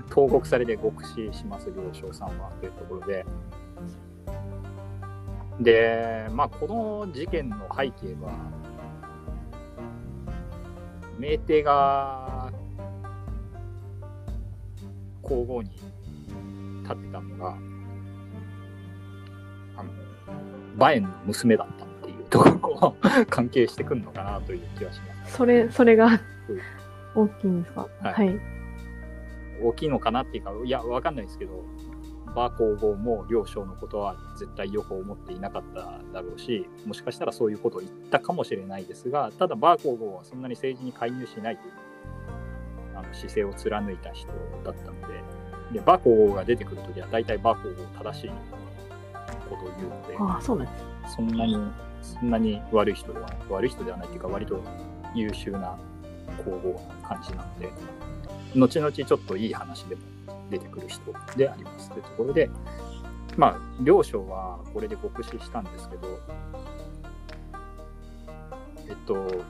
[0.10, 3.25] 投獄されて獄死します、両将さんはというところで。
[5.60, 8.31] で、まあ、この事件の背景は、
[11.17, 12.51] 名帝が
[15.27, 15.69] 皇后に
[16.83, 17.57] 立ってたのが、
[19.77, 19.89] あの、
[20.77, 22.95] バエンの娘だったっていうところを
[23.29, 25.35] 関係してくるのかなという気がします。
[25.35, 26.19] それ、それがうん
[27.15, 27.88] 大きいんですか？
[28.01, 28.39] はいはい。
[29.61, 31.63] 大きいのかなっていうか、いや、わかんないですけど、
[32.35, 41.73] バー皇后も両将のことは絶対よく思っていなかっただろうし、もしかしたらそういうことを言ったかもしれないですが、ただバー皇后はそんなに政治に介入しないという
[42.97, 44.27] あの姿勢を貫いた人
[44.65, 45.04] だったの
[45.71, 48.30] で、でバー皇后が出てくるときは大体バー皇后正しい
[49.49, 51.15] ことを言うので、ああ、そうなんです。
[51.15, 51.58] そんなに、
[52.01, 54.62] そんなに悪い人ではない、悪い人ではないっていうか、割と
[55.13, 55.78] 優秀な
[56.43, 57.71] 皇后な感じなので、
[58.56, 60.01] 後々ちょっといい話でも
[60.49, 61.01] 出てくる人
[61.36, 62.49] でありますというところで、
[63.38, 66.19] まあ、両将はこれで極死したんですけど、
[68.88, 69.43] えっと、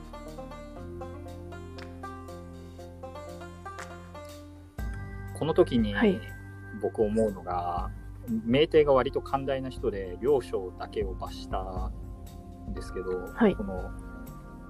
[5.37, 6.19] この時にはい。
[6.81, 7.89] 僕思うのが、
[8.45, 13.55] 名帝が割と寛大な人で両将だけを罰したんですけど、はい。
[13.55, 13.91] この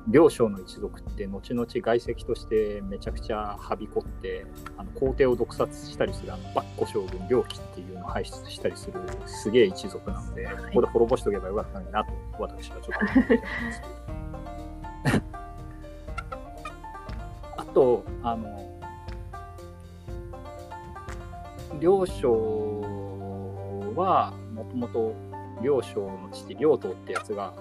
[0.07, 4.45] 両将の一族って後々外籍としてめちゃくちゃはびこって
[4.77, 13.81] あの皇帝を毒殺したりするあのバッコ将軍両騎っていうのを輩出したりするすげえ一族なので、ここで滅ぼしておけばよかったのになと私はちょっと思ってるんです。
[15.03, 15.23] け ど
[17.57, 18.64] あとあの
[21.79, 22.81] 両将
[23.95, 25.15] はもともと
[25.61, 27.53] 両将の父両党ってやつが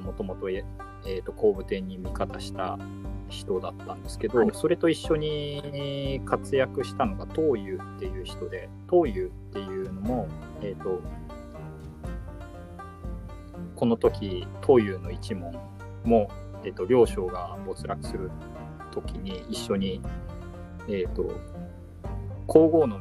[0.00, 2.78] もともとえー、と後部天に味方した
[3.28, 4.50] 人だったんですけど、はい。
[4.52, 10.28] それと一緒に活躍したのが東遊っていう人で東遊っていうのも、
[10.60, 11.00] えー、と
[13.74, 15.52] この時東遊の一門
[16.04, 16.30] も、
[16.64, 18.30] えー、と両将が没落する
[18.92, 20.00] 時に一緒に、
[20.88, 21.34] えー、と
[22.46, 22.98] 皇后の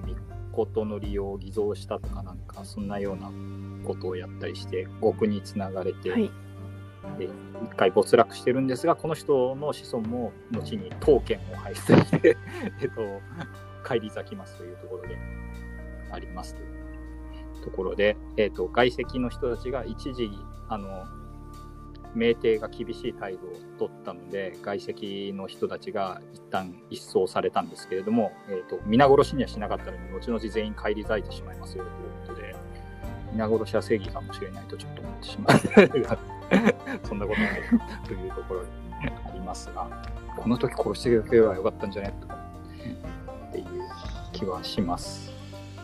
[0.51, 3.31] 御事の利用を偽造したとかなんかそんなような
[3.85, 6.31] ことをやったりして獄につながれて、はい。
[7.17, 12.37] で一回没落してるんですがこの人の子孫も後に刀剣を輩出して
[12.79, 13.01] えっと
[13.83, 15.17] 返り咲きますというところで
[16.11, 20.29] ありますというところで、えっと外籍の人たちが一時
[20.69, 21.05] あの
[22.15, 32.56] 明帝が厳しい態度を取ったので外籍の人たちが一旦一掃されたんですけれども、えっと皆殺しにはしなかったのに後々全員返り咲いてしまいますよということで
[33.32, 36.28] 皆殺しは正義かもしれないとちょっと思ってしまう
[37.08, 37.62] そんなことない
[38.06, 38.67] というところで
[39.26, 39.88] ありますが、
[40.38, 42.38] この時殺しておけばよかったんじゃないとか
[43.50, 43.65] っていう
[44.32, 45.32] 気はします。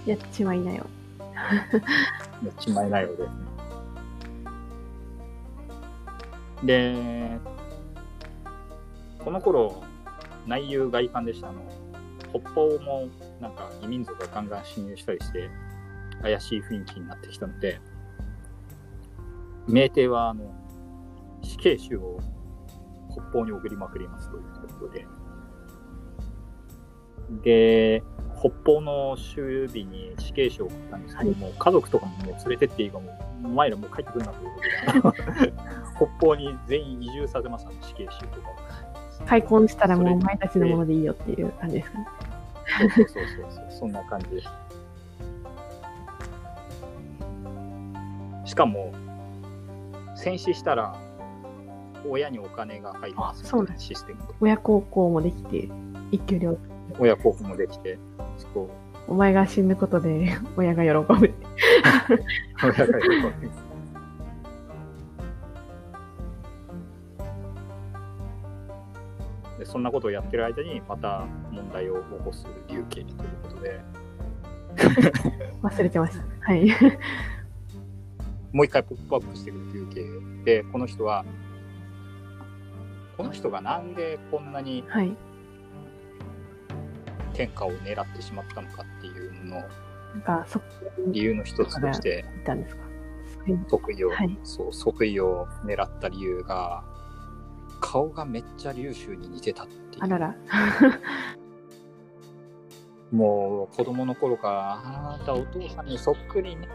[0.05, 0.85] やっちまいなよ。
[1.19, 3.46] やっちまいないようで。
[6.63, 7.39] で、
[9.19, 9.83] この頃、
[10.45, 11.49] 内憂外患でした。
[11.49, 11.61] あの
[12.33, 13.07] 北方も
[13.39, 15.49] なんか異民族がガンガン侵入したりして、
[16.21, 17.79] 怪しい雰囲気になってきたので、
[19.67, 20.53] 明帝はあの
[21.41, 22.19] 死刑囚を
[23.11, 24.43] 北方に送りまくりますという
[24.79, 25.07] ことで、
[27.43, 28.03] で、
[28.39, 33.11] 北方の終日に死刑囚を送ったんですけども、家族とかも連れてっていいかも、
[33.43, 35.53] お前らもう帰ってくるなということで、
[35.97, 38.53] 北方に全員移住させます、あの死刑囚とかを。
[39.25, 42.07] 開墾したらもうお前たちのものでいいよっていう感じですかね。
[42.67, 44.49] そうそうそうそう、そんな感じです。
[48.45, 48.93] しかも、
[50.15, 50.95] 戦死したら、
[52.07, 54.33] 親にお金が入りますあそうなんシステムで。
[54.39, 55.69] 親孝行もできて、
[56.11, 57.99] 一挙両得親孝行もできて、
[58.53, 60.95] そうお前が死ぬことで親が喜ぶ。
[62.63, 63.67] 親が喜ぶ
[69.59, 73.81] でそんなことをやってる間にまた問題を起こす竜慶ということで
[75.63, 76.23] 忘れてました。
[76.41, 76.69] はい。
[78.53, 81.25] もう一回ポップアップしてくる風景で、この人は、
[83.17, 85.15] この人がなんでこんなにはい。
[87.37, 89.67] 天下を狙ってしまったのかっていうのの
[90.15, 90.59] なんか、そ
[91.11, 92.25] 理由の一つとして、
[93.69, 96.83] 即位を、はいそう、即位を狙った理由が、
[97.79, 100.03] 顔がめっちゃ龍州に似てたっていう。
[100.03, 100.35] あらら。
[103.11, 104.73] もう子供の頃から、
[105.13, 106.67] あなたお父さんにそっくりねっ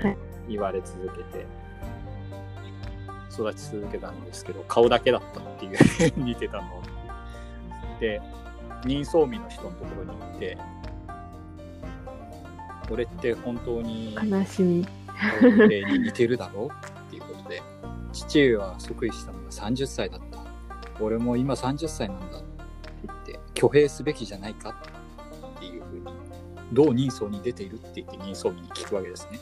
[0.00, 1.46] てはい言われ続けて、
[3.32, 5.76] 育ち続けたんですけど、顔だけだったっていう、
[6.16, 6.82] 似てたの。
[8.00, 8.20] で、
[8.84, 10.58] 人相見の人のところに行って、
[12.90, 14.86] 俺って本当に悲しみ。
[15.40, 17.62] 皇帝に似てるだろうっていうことで、
[18.12, 20.38] 父上は即位したのが30歳だった。
[20.98, 22.46] 俺も今30歳なんだって
[23.06, 24.74] 言って、挙兵すべきじゃないか
[25.56, 26.04] っていうふうに、
[26.72, 29.38] どう人相に出ているって言って人相に聞くわけですね。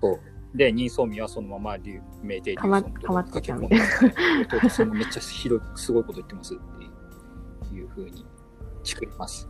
[0.00, 0.20] そう。
[0.54, 8.26] で、人相見はそのまま竜明帝竜かま尊とかまって駆たけ込んで、弟そのめっちゃひどい、すごいこと言ってますっていうふうに
[8.82, 9.48] 作ります。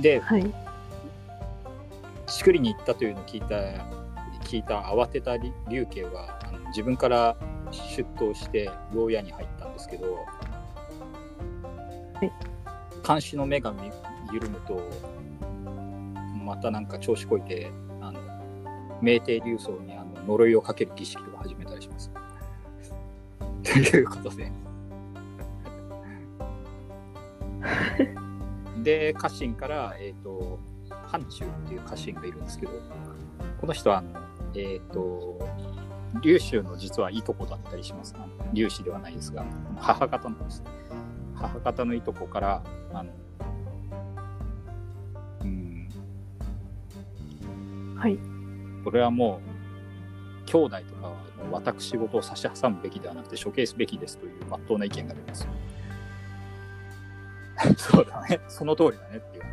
[0.00, 0.54] で、はい。
[2.26, 3.56] しくりに行ったというのを聞いた
[4.44, 7.36] 聞いた慌てたり龍慶はあの自分から
[7.96, 10.06] 出頭して牢屋に入ったんですけど、
[12.22, 12.30] い
[13.06, 13.90] 監視の目がみ
[14.32, 14.80] 緩むと
[16.48, 17.70] またなんか調子こいて
[18.00, 18.18] あの
[19.02, 22.10] 明帝竜僧にあの呪いをかける儀式とか始めたりします。
[23.62, 24.50] ということで。
[28.82, 30.58] で家臣から、えー、と
[31.06, 32.72] 範中っていう家臣がいるんですけど
[33.60, 34.08] この人はあの、
[34.54, 35.46] えっ、と
[36.22, 39.44] 龍州の実はいとこだったりしますあの龍子ではないですが
[39.76, 40.66] 母方のですね
[41.34, 42.62] 母方のいとこから
[42.94, 43.10] あの
[47.98, 48.18] はい。
[48.84, 49.58] これはもう
[50.50, 51.16] 兄弟とかは
[51.50, 55.48] 私事を差し挟むべきではなくて処刑すべきですという真っ当な意見が出ます
[57.76, 59.44] そうだねその通りだねっていう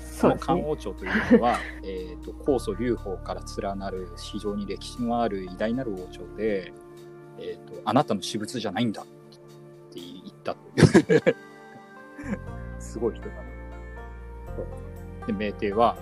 [0.00, 0.58] その漢。
[0.58, 6.72] 王朝というのは、 えー、と高祖劉邦から連なる非常に歴史のある偉大なる王朝で、
[7.38, 9.06] えー、とあなたの私物じゃないんだっ
[9.92, 11.36] て言ったという
[12.78, 13.42] すごい人なの。
[15.26, 15.96] で明帝は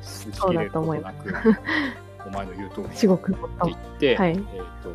[0.00, 1.60] 打ちそう切れることだと思いまなく
[2.26, 2.94] お前の言う通りす。
[2.96, 3.74] 至極って言。
[3.74, 4.38] って、はいえっ、
[4.82, 4.94] と、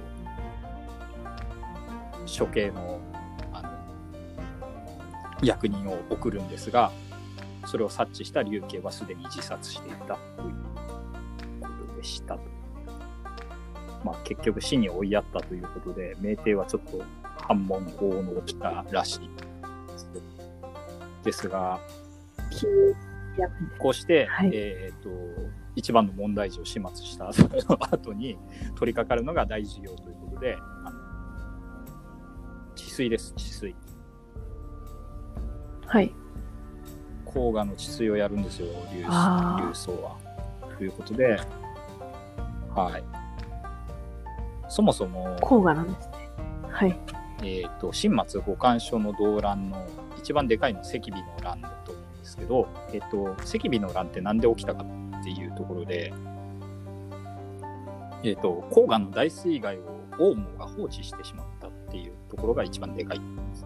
[2.45, 2.99] 処刑の、
[3.53, 3.69] あの、
[5.41, 6.91] 役人を送るんですが、
[7.65, 10.53] それを察知した龍慶はすでに自殺していたという
[11.61, 12.41] ことでしたと。
[14.03, 17.03] まあ結局死に追いやったということで、明帝はちょっと
[17.47, 19.29] 反問奉納したらしい
[21.23, 21.49] です。
[21.49, 21.79] が、
[23.77, 25.09] こうして、はいえっ、と、
[25.75, 28.37] 一番の問題児を始末したそ の後に
[28.75, 30.57] 取り掛かるのが大事業ということで、
[32.75, 33.75] 治水です、治水。
[35.85, 36.13] はい。
[37.25, 39.05] 黄河の治水をやるんですよ、流流
[39.73, 40.17] 僧は。
[40.77, 41.37] ということで、
[42.73, 43.03] はい。
[44.67, 46.15] そもそも、黄河なんですね。
[46.69, 46.99] はい。
[47.43, 49.85] えっ、と、新松五官書の動乱の
[50.17, 51.94] 一番でかいのは赤尾の乱だと
[52.35, 56.13] ですけど、えっ、と、赤尾の乱ってなんで起きたかっていうところで、
[58.23, 59.81] えっ、と、黄河の大水害を
[60.19, 63.23] 王毛が放置してしまったっていうところが一番でかいで
[63.53, 63.65] す。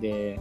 [0.00, 0.40] で、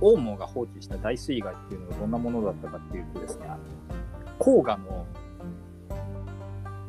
[0.00, 3.46] 王毛が放置した大水害っていうのはどんなものだったかっていうとですね、
[4.38, 5.06] 黄河の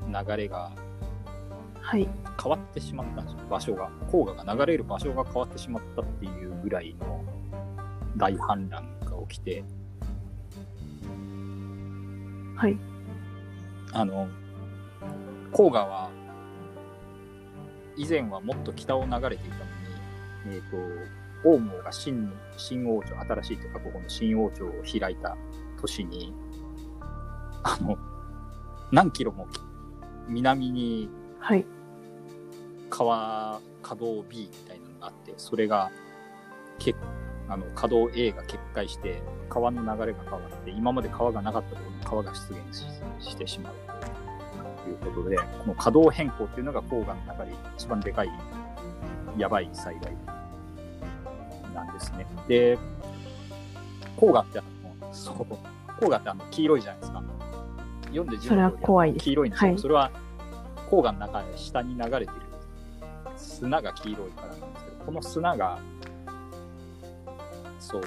[0.08, 0.72] 流れが。
[1.91, 3.89] 変わってしまったんですよ、場所が。
[4.11, 7.23] 黄河が流れる場所が変わってしまったっていうぐらいの
[8.17, 8.81] 大氾濫が
[9.27, 9.63] 起きて、
[12.55, 12.77] はい。
[13.93, 14.27] あの、
[15.51, 16.09] 黄河は、
[17.97, 19.57] 以前はもっと北を流れていた
[20.45, 20.61] のに、えっ、
[21.43, 25.35] と、王毛が新、新王朝、新しいというか、ここの新王朝を開いた
[25.81, 26.33] 年に、
[27.63, 27.97] あの、
[28.91, 29.47] 何キロも
[30.27, 31.09] 南に
[31.39, 31.65] はい。
[32.89, 35.91] 川可動 B みたいなのがあってそれが
[36.79, 36.95] け
[37.47, 42.77] あの可動 A が決壊して川の流れが変わって今まで川がなかったところに川が出現
[43.19, 43.73] ししてしまう
[44.83, 48.29] ということでこの可動変更っていうのが黄河の中で一番でかい
[49.37, 50.13] やばい災害
[51.73, 52.25] なんですね。
[52.47, 52.77] で
[54.19, 54.63] 黄河ってあ
[55.01, 55.45] のそう
[55.99, 57.23] 黄河ってあの黄色いじゃないですか。
[58.05, 59.71] 読んで字の通り黄色いんですよ。
[59.71, 60.11] はいそれは
[60.89, 62.29] 黄河の中で下に流れてる
[63.39, 65.79] 砂が黄色いからなんですけど、この砂が、
[67.79, 68.03] そう、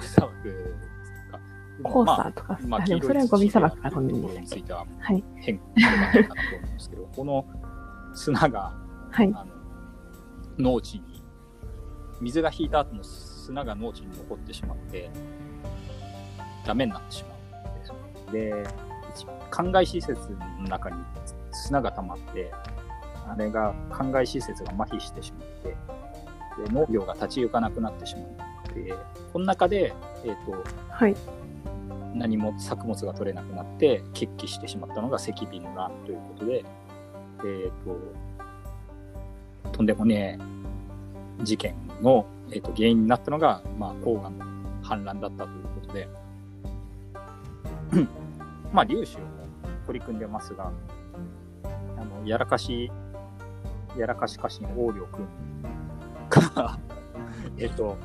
[0.00, 0.76] 砂漠
[1.30, 1.38] か。
[1.78, 5.24] 黄砂とか、まあ、あでもそれはゴミ砂漠かゴミについてははい。
[5.36, 7.46] 変化ではないかなと思うんですけど、この
[8.14, 8.74] 砂が、
[9.10, 9.32] はい。
[9.34, 9.46] あの、
[10.58, 11.22] 農地に、
[12.20, 15.10] 水が引いた後の砂が農地に残ってしまって、
[16.66, 17.34] ダメになってしま
[17.66, 17.96] うんですよ。
[18.32, 18.66] で、
[19.14, 20.14] 一灌漑施設
[20.60, 20.96] の中に
[21.52, 22.52] 砂が溜まって、
[23.32, 25.68] あれが灌漑施設が麻痺してしまって、
[26.66, 28.26] で農業が立ち行かなくなってしまっ
[28.74, 28.94] て、
[29.32, 31.16] この中で、えっ、と、はい。
[32.14, 36.62] 何も作物が取れなくなって決起してしまったのが赤瓶乱ということで、
[37.42, 37.72] えっ、
[39.62, 40.38] と、とんでもね
[41.40, 44.44] え事件の、えー、と原因になったのが、まあ、黄河の
[44.82, 46.08] 氾濫だったということで、
[48.72, 49.20] まあ、粒子を
[49.86, 50.70] 取り組んでますが、
[51.96, 52.90] あの、やらかし、
[53.96, 55.26] やらかし家臣王領君
[56.30, 56.78] が、
[57.58, 57.96] えっと、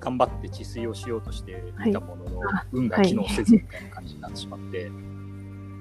[0.00, 4.90] 頑張って治水をしようとしていたものの、あ運が機能せずみたいな感じになってしまって、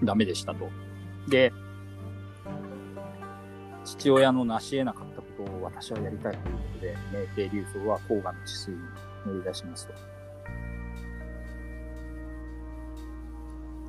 [0.04, 0.70] ダメでしたと。
[1.30, 1.52] で、
[3.84, 8.80] 父親の成し得なかったことを私はやりたいということで、明帝流宗は黄河の治水に
[9.26, 9.94] 乗り出しますと。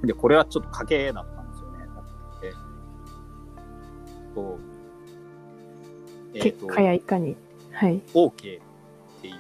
[0.07, 1.87] で、これはちょっと賭けだったんですよね。
[1.87, 2.53] だって、
[4.35, 4.59] と、
[6.35, 7.37] えっ、と、結果やいかに。
[7.73, 8.01] はい。
[8.13, 8.33] OK っ
[9.23, 9.35] ていう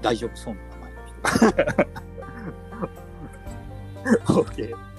[0.00, 1.86] 大丈夫そうな名前の人が。
[4.42, 4.94] OK。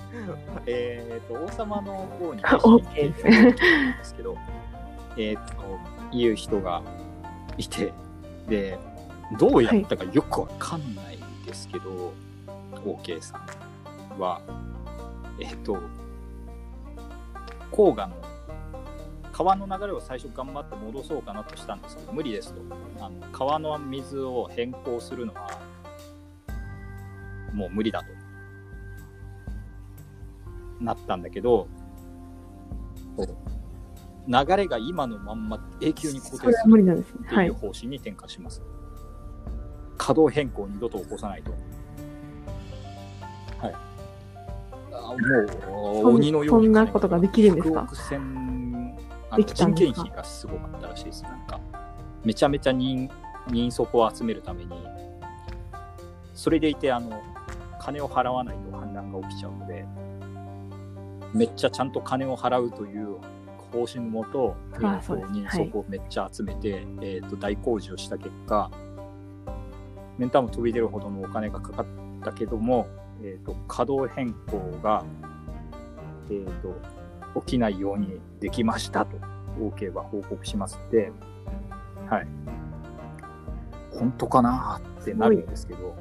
[0.66, 4.38] えっと、王様の方にあ OK ですですけど、
[5.18, 5.38] えっ
[6.12, 6.82] と、いう人が
[7.58, 7.94] いて、
[8.48, 8.80] で、
[9.38, 12.14] どうやったかよくわかんないんですけど、
[12.84, 14.42] OK さんは、
[15.40, 15.78] えっと、
[17.72, 18.16] 黄河の
[19.36, 22.62] 川の流れを最初頑張って戻そうかなとしたんですけど無理ですと。
[23.02, 25.50] あの川の水を変更するのは
[27.52, 28.08] もう無理だと。
[30.80, 31.68] なったんだけど
[34.26, 37.20] 流れが今のまんま永久に固定する理なんですね。
[37.26, 37.48] ってはい。
[37.48, 38.62] いう方針に転換します、
[39.98, 41.52] 稼働変更を二度と起こさないと。
[41.52, 41.58] は
[43.70, 43.76] い。
[44.94, 45.14] あ
[45.70, 48.65] もう鬼のようにそんなことができるんですか？100億千
[49.36, 51.24] あの人件費がすごかったらしいです。
[51.24, 51.60] なんか
[52.24, 53.10] めちゃめちゃ人
[53.48, 54.72] 人足を集めるために
[56.34, 57.22] それでいてあの
[57.80, 59.86] 金を払わないと反乱が起きちゃうので
[61.34, 63.18] めっちゃちゃんと金を払うという
[63.72, 66.70] 方針のもと,、えーと人足をめっちゃ集めて、
[67.02, 68.72] えー、と大工事をした結果
[70.18, 71.86] メンターも飛び出るほどのお金がかかっ
[72.24, 72.88] たけども、
[73.22, 75.04] えー、と稼働変更が、
[76.30, 76.74] えー、と
[77.36, 79.18] 起きないようにできましたと
[79.60, 81.12] OK は報告しますって。
[82.10, 82.28] はい。
[83.92, 85.96] 本当かなってなるんですけど。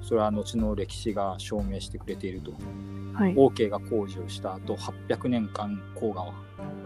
[0.00, 2.52] それは後の歴史が証明してくれていると。
[3.14, 3.34] はい。
[3.34, 6.34] OK が工事をした後800年間黄河は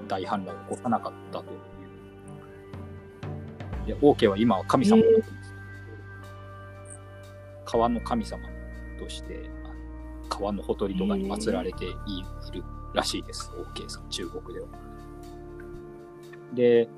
[0.09, 1.61] 大氾濫を起こさなかったという。
[3.87, 5.55] で OK は今は神様になってます、
[7.65, 8.49] 川の神様
[8.99, 9.51] として
[10.31, 11.93] 川のほとりとかに祀られていい
[12.53, 12.65] る
[12.95, 13.51] らしいです。
[13.75, 14.69] OK さん中国では。
[16.55, 16.89] で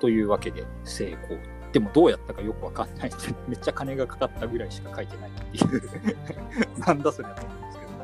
[0.00, 1.38] というわけで成功。
[1.72, 3.10] でもどうやったかよくわかんない
[3.48, 6.78] めっちゃ金がかかったぐらいしか書いてないっていう。
[6.86, 7.94] なんだそりゃと思うんですけど。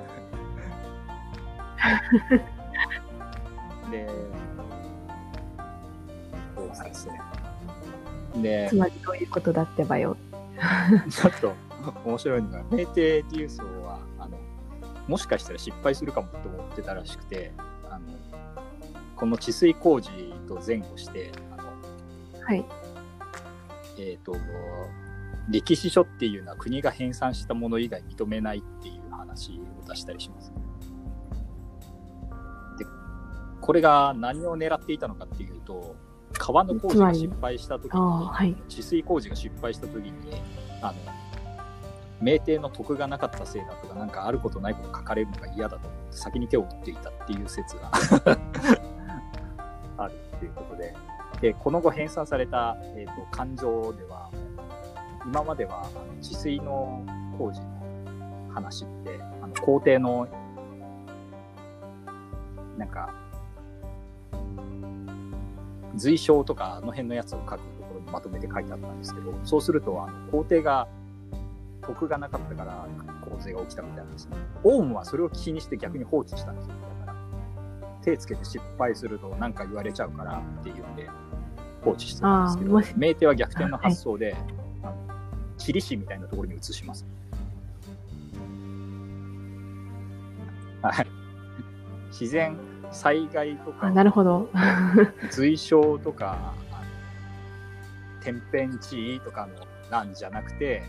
[3.90, 4.08] で
[6.56, 7.20] そうですね
[8.36, 10.16] でつまりどういうことだってばよ。
[11.10, 11.54] ちょっと
[12.04, 14.38] 面白いのが、明帝流宗は、あの、
[15.08, 17.52] もしかしたら失敗するかもと思ってたらしくて、
[17.88, 18.08] あの、
[19.16, 20.10] この治水工事
[20.46, 22.64] と前後して、あの、はい。
[23.98, 24.34] えっ、と、
[25.50, 30.52] 歴史書っていうのは国が編纂したもの以外認めないっていう話を出したりします。
[32.78, 32.84] で、
[33.60, 35.96] これが何を狙っていたのかっていうと、
[36.32, 38.54] 川の工事が失敗した時に、はい。
[38.68, 40.42] 治水工事が失敗した時に
[40.80, 40.94] あの
[42.20, 47.90] 明帝の徳がなかったせいだとかなんかあることないこと書かれるのが嫌だと思って先に手を打っていたっていう説が
[49.96, 50.94] あるっていうことで
[51.40, 54.28] でこの後編纂された、えー、と勘定では
[55.24, 57.02] 今まではあの治水の
[57.38, 57.66] 工事の
[58.52, 60.28] 話ってあの皇帝の
[62.76, 63.14] なんか
[65.96, 70.88] 随章とかあの辺のやつを書くところにまとめて書いてあったんですけどそうするとあの皇帝が
[71.82, 72.86] 徳がなかったから
[73.24, 74.36] 洪水が起きたみたいなんですね。
[74.62, 76.74] オウムはそれを気にして逆に放置したんですよ。
[77.00, 77.18] だから
[78.02, 81.08] 手つけて失敗すると何か言われちゃうからっていうんで
[81.82, 84.36] 放置してたんですけどあーもし、メーテは逆転の発想で、
[84.82, 84.94] あの
[85.58, 87.06] チリ市みたいなところに移します。
[90.82, 91.06] はい。
[92.10, 92.56] 自然
[92.90, 94.48] 災害とかあ、なるほど。
[95.30, 96.54] 随象とか、
[98.20, 99.54] 天変地異とかの
[99.90, 100.82] なんじゃなくて、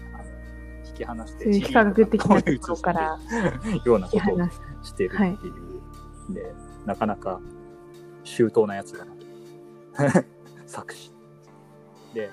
[0.88, 3.20] 引き離して非科学的なところか地ら
[3.86, 4.38] ようなことを。
[4.84, 5.52] してるってい
[6.30, 6.54] う、で、
[6.86, 7.39] なかなか
[8.24, 9.12] 周到なやつだな
[10.22, 10.26] と。
[10.66, 11.12] 作詞。
[12.14, 12.30] で、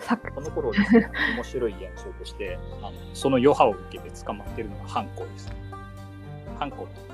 [0.00, 5.50] 作この頃ですね、面白い現象として、あのその余波を受けて捕まってるのがハンコです。
[6.58, 7.13] ハンコって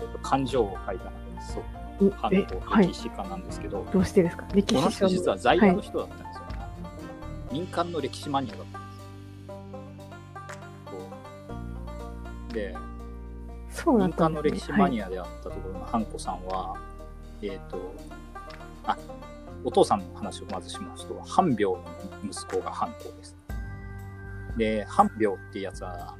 [0.00, 1.60] えっと、感情を書いたそ
[2.00, 2.94] う、ハンえ、コ、はい歴。
[2.94, 5.82] 史家なんですけど、どうしてですか歴この史書人実は在野のはい。
[5.82, 6.42] 人だったんですよ、
[7.52, 8.96] 民間の歴史マニアだったんです
[10.90, 10.96] そ
[12.50, 12.52] う。
[12.54, 12.76] で
[13.70, 14.60] そうだ民間のったんですね。
[14.60, 16.76] 歴史マニアであったところのハンコさんは、
[17.42, 17.94] えっ、と
[18.84, 18.96] あ
[19.64, 21.84] お父さんの話をまずしますと半病の
[22.24, 23.36] 息子がハンコです。
[24.56, 26.14] で半病ってやつは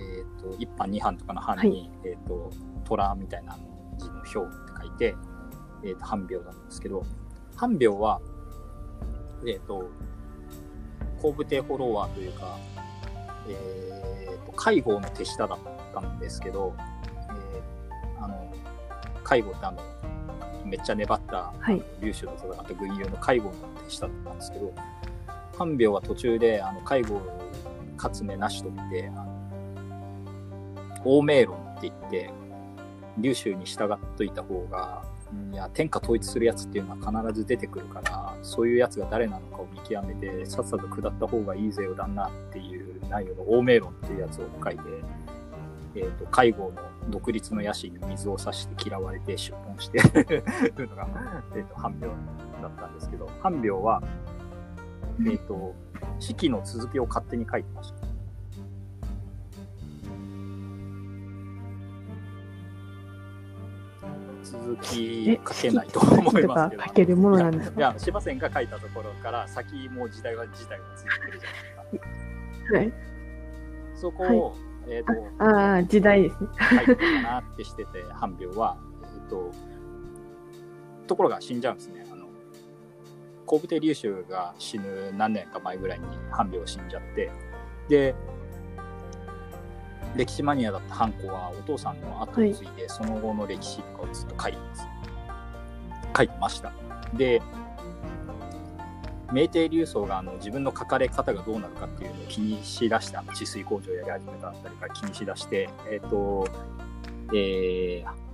[0.00, 2.50] えっ、と一班二班とかの班に、えっ、と
[2.84, 3.58] 虎みたいな
[3.98, 5.16] 字の表って書いて、
[5.84, 7.04] えー、と半病なんですけど
[7.56, 8.20] 半病は
[9.46, 9.88] えっ、と
[11.22, 12.58] 後部帝フォロワーというか、
[13.48, 15.58] えー、と介護の手下だっ
[15.92, 16.74] たんですけど、
[17.30, 18.52] えーあの
[19.24, 19.80] 介護ってあの
[20.64, 21.82] めっちゃ粘ったはい。
[22.00, 23.52] 粒子と戦った軍友の介護の
[23.84, 24.72] 手下だったんですけど
[25.56, 27.20] 看病は途中であの介護
[27.96, 29.29] 勝つ目なしと見てあの
[31.04, 32.30] 欧明論って言って
[33.16, 35.02] 粒子に従っといた方が
[35.52, 44.82] いや天下統一するやつっていうのは必ず出てくるからそういうやつが誰なのかを見極めてさっさと下った方がいいぜよ旦那っていう内容の欧明論っていうやつを書いて、
[45.94, 49.98] えー、と介護の独立の野心に水を差して嫌われて出本して
[50.76, 51.08] るのが、
[51.54, 52.14] えー、と半病
[52.60, 54.02] だったんですけど半病は、
[55.20, 55.74] えー、と
[56.18, 57.99] 式の続きを勝手に書いてました。
[64.42, 66.82] 続きえ、書けないと思いとますけど。
[66.82, 72.76] か書けるものなんですかいや、柴線が書いたところから先も時代は時代がついてくるじゃないですか。
[72.76, 72.92] はい。
[73.94, 74.56] そこを、
[74.88, 76.48] えっ、と、ああ、時代ですね。
[76.86, 79.50] 書いかなってしてて、半病は、えっ、と、
[81.06, 82.06] ところが死んじゃうんですね。
[82.10, 82.26] あの、
[83.46, 87.30] 後部帝龍州が死ぬ何年か前ぐらいに半病死んじゃって、
[87.88, 88.14] で、
[90.16, 94.86] 歴史マニアだったハンコはお父さんの後を継いで、その後の歴史とかをずっと書いてます。
[96.16, 96.72] 書いてました。
[97.14, 97.42] で、
[99.32, 106.48] 明帝流宗があの自分の書かれ方がどうなるかっていうのを気にしだして、あの治水工場をやり始めたあたりから気にしだして、えっ、と、
[107.32, 108.30] えー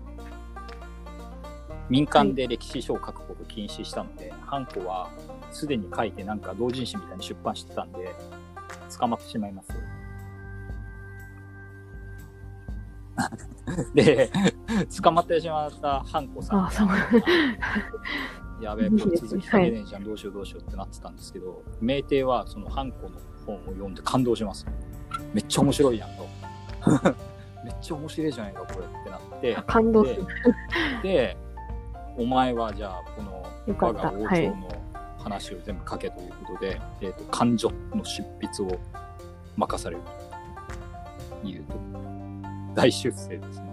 [1.88, 5.10] 民間で歴史書を書くことを禁止したので、ハンコは
[5.52, 8.14] すでに書いてなんか同人誌みたいに出版してたんで、
[8.98, 9.68] 捕まってしまいます。
[13.94, 14.30] で、
[15.02, 16.88] 捕まってしまったハンコさんあそう
[18.62, 24.66] やべえ、これ続き書けねえじゃん、どうしようどうしようってなってたんですけど、明帝はそのハンコの本を読んで感動します。
[25.32, 26.26] めっちゃ面白いやんと。
[27.64, 29.56] めっちゃ面白いじゃないか、これってなって。
[29.66, 30.26] 感動する。
[31.02, 31.36] で、
[32.16, 33.44] お前はじゃあ、この。
[33.78, 34.46] 我が王はい。
[34.46, 34.68] 朝の
[35.18, 38.78] 話を全部書けということで、えっ、と、漢序の執筆を
[39.56, 40.02] 任される
[41.42, 41.74] というと、
[42.76, 43.66] 大出世ですね。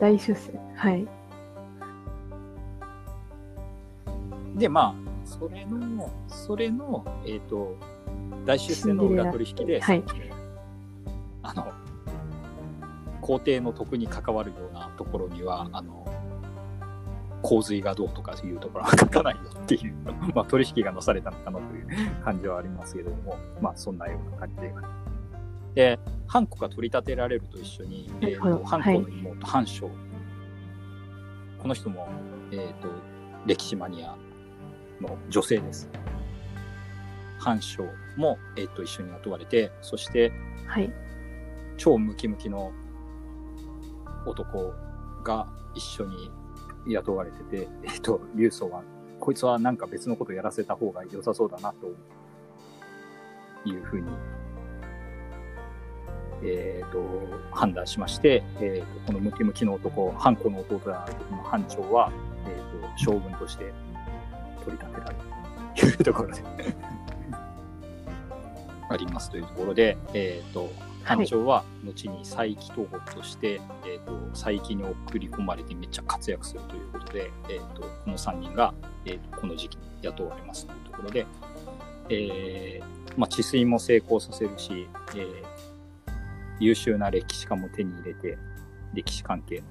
[0.00, 0.52] 大出世。
[0.74, 1.06] はい。
[4.56, 4.94] で、まあ、
[5.24, 7.76] それの、それの、えっ、と、
[8.44, 10.02] 大出世の裏取引で、はい
[11.44, 11.72] あの、
[13.20, 16.04] 皇帝の徳に関わるようなところには、あの、
[17.42, 19.94] 洪水がどうとかいうところは書かないよっていう、
[20.34, 21.86] まあ、取引がなされたのかなという
[22.24, 24.74] 感じはありますけれども、まあ、そんなような感じで。
[25.74, 29.90] で、ハンコが取り立てられると一緒に、えーとハンコの妹、ハンショウ。
[31.58, 32.08] この人も、
[32.52, 32.88] えっ、と、
[33.46, 34.16] 歴史マニア
[35.00, 35.88] の女性です。
[37.38, 40.32] ハンショウも、えっ、と、一緒に雇われて、そして、
[40.66, 40.92] はい。
[41.76, 42.72] 超ムキムキの
[44.26, 44.72] 男
[45.24, 46.30] が一緒に
[46.86, 48.82] 雇われてて、えっ、と、リュウソウは、
[49.18, 51.86] こいつはなんか別のことやらせた方が良さそうだな、と
[53.68, 54.06] いうふうに、
[56.44, 57.02] えっ、と、
[57.52, 62.12] 判断しまして、えっ、と、このムキムキの男、ハンコの弟であるこの班長は、
[62.46, 63.72] えっ、と、将軍として
[64.64, 65.16] 取り立てられる
[65.74, 66.42] というところで。
[68.90, 70.70] ありますというところで、えっ、と、
[71.02, 78.74] 班長は後に佐伯徒歩として、えっ、と、佐伯に送り込まれてめっちゃ活躍するということで、えっ、と、この3人が、
[79.06, 81.26] えーとこの時期に雇われますというところで、
[82.10, 82.84] えー
[83.16, 85.53] まあ、治水も成功させるし、えー
[86.60, 88.38] 優秀な歴史家も手に入れて、
[88.92, 89.66] 歴史関係の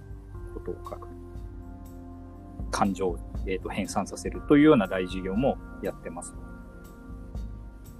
[0.53, 1.07] ことを書く。
[2.71, 6.33] 感情を、えーと編纂させるというような大事業もやってます。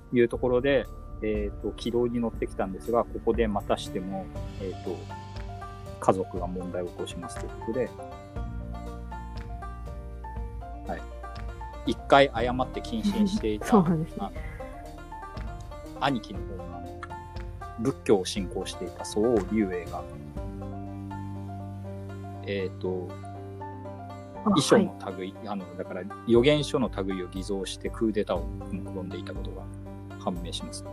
[0.10, 0.86] というところで、
[1.24, 4.26] えっ、と、軌道に乗ってきたんですが、ここでまたしても、
[4.62, 4.98] えっ、と、
[6.00, 7.90] 家族が問題を起こしますということで、
[10.88, 11.02] はい。
[11.86, 14.32] 一回誤って謹慎していた、 そうなんですねあ
[16.06, 16.73] 兄貴の方が、
[17.80, 20.04] 仏教を信仰していた宋龍英が、
[22.46, 23.10] えっ、と、
[24.46, 29.64] あ遺書はいの類、あの、だから予言書の類を偽造してクーデターを試んでいたことが
[30.20, 30.86] 判明します。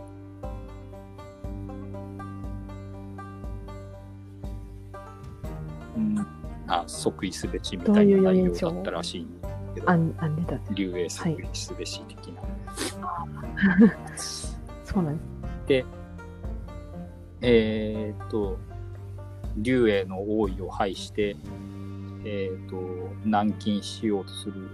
[5.97, 6.25] うん、
[6.67, 9.27] あ、即位すべしみたいな内容だったらしい
[9.85, 10.57] あん、あんでた。
[10.73, 12.41] 竜英即位すべし的な。
[14.85, 15.67] そうなんです。
[15.67, 15.85] で、
[17.41, 18.57] えーっと、
[19.57, 21.35] 竜英の王位を廃して、
[22.23, 22.75] えーっと、
[23.25, 24.69] 軟禁しようとする、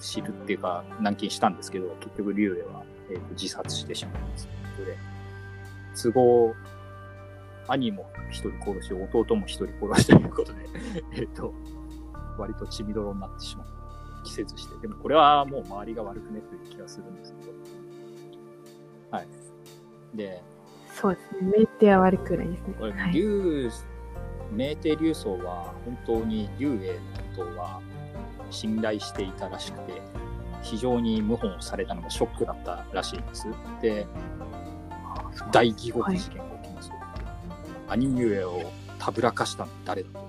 [0.00, 4.46] 知るっていうか、軟禁したんですけど、結局竜英は、えーっと自殺してしまいます。
[4.46, 4.98] ということで、
[6.02, 6.54] 都合、
[7.68, 10.60] 兄も一人殺し、弟も一人殺しということで、
[11.16, 11.54] えっと、
[12.38, 13.66] 割と血みどろになってしまう。
[14.24, 14.80] 季節して。
[14.80, 17.52] でもこれはもう周りが悪くねという気がするんですけど。
[19.10, 19.28] はい。
[20.14, 20.42] で、
[20.94, 21.50] そうですね。
[21.58, 22.74] メンテは悪くないですね。
[22.78, 23.12] これ、はい。
[23.12, 23.70] 竜、
[24.52, 26.92] 明帝竜宗は本当に竜英
[27.38, 27.80] のことは
[28.50, 30.02] 信頼していたらしくて、
[30.62, 33.46] 非常に謀反されたのがショックだったらしいんです。
[33.80, 34.06] で、
[35.50, 36.90] 大義国事件が起きます。
[37.88, 38.62] 兄竜英を
[38.98, 40.26] たぶらかしたのは誰だと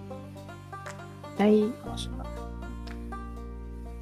[1.37, 2.33] 大、話になって。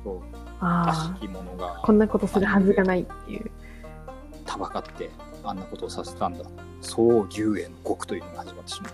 [0.03, 0.21] そう、
[0.59, 3.51] あ悪しき者があ、こんなことするはずがないっていう。
[4.45, 5.09] たばかって
[5.43, 6.45] あんなことをさせたんだ。
[6.81, 8.93] そう竜英の国というのが始まってしまう。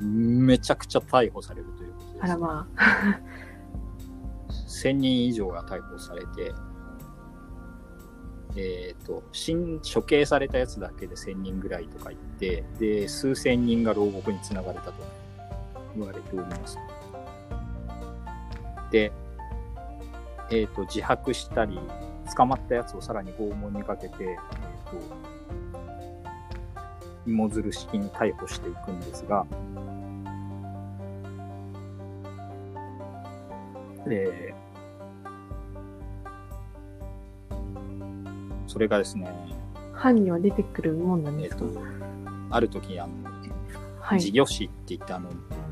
[0.00, 2.24] めちゃくちゃ逮捕されるということです。
[2.24, 3.20] あらまあ。
[4.68, 6.54] 1000人以上が逮捕されて、
[8.56, 14.94] えっ、と、新、処刑されたやつだけで1000人ぐらいとか言って、で、数千人が牢獄につながれたと
[15.96, 16.78] 言われております。
[18.90, 19.12] で、
[20.50, 21.78] えっ、と、自白したり、
[22.34, 24.36] 捕まったやつをさらに拷問にかけて、えっ、
[24.90, 24.96] と、
[27.26, 29.46] 芋づる式に逮捕していくんですが、
[34.06, 34.68] えー
[38.68, 39.28] それがですね、
[39.94, 41.72] 犯人は出てくるもんなんですか、と、
[42.50, 43.12] ある時あの、
[43.98, 44.20] はい。
[44.20, 45.30] 事業士って言って、あの、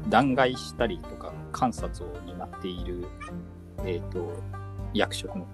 [0.09, 3.07] 弾劾したりとか観察を担っている、
[3.85, 4.33] えっ、と、
[4.95, 5.47] 役職の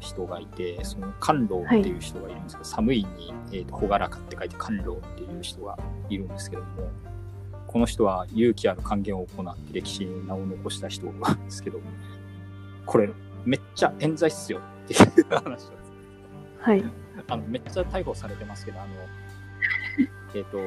[0.00, 5.78] 人がいて、その官老っていう人がいるんですけど、寒いに、えーと、ほがらかって書いて官老っていう人が
[6.08, 6.68] いるんですけども、
[7.66, 11.80] この人は勇気ある還元を行って歴史に名を残した人なんですけど、
[12.84, 13.10] これ、
[13.44, 15.70] めっちゃ冤罪っすよっていう話なんです。
[16.60, 16.84] はい。
[17.28, 18.94] あの、めっちゃ逮捕されてますけど、あの、
[20.34, 20.58] えっと、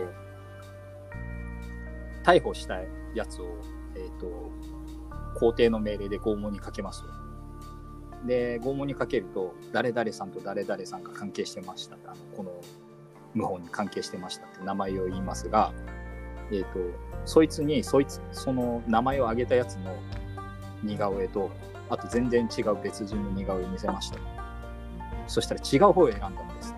[2.24, 2.80] 逮捕した
[3.14, 3.46] やつを、
[3.96, 4.52] えっ、と、
[5.40, 7.19] 皇帝の命令で拷問にかけますと。
[8.26, 12.52] で、拷問にかけると、誰々さんと誰々さんが関係してましたあのこの
[13.36, 15.72] 謀反に関係してましたって名前を言いますが、
[16.52, 16.68] えっ、と、
[17.26, 19.96] そいつに、そいつ、その名前を挙げたやつの
[20.84, 21.50] 似顔絵と、
[21.90, 24.20] あと全然違う別人の似顔絵を見せました。
[25.28, 26.76] そしたら違う方を選んだんです。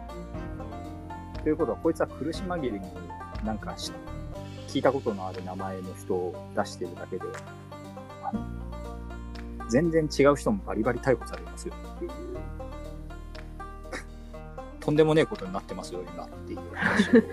[1.43, 2.81] ということは、こいつは苦し紛れに
[3.43, 3.91] なんかし
[4.67, 7.23] 聞いたことのある名前の人を出してるだけで、
[9.71, 12.11] 全然違う人もバリバリ逮捕されますよっていう、
[14.81, 17.23] とんでもねえことになってますよ、今っていう話を、えっ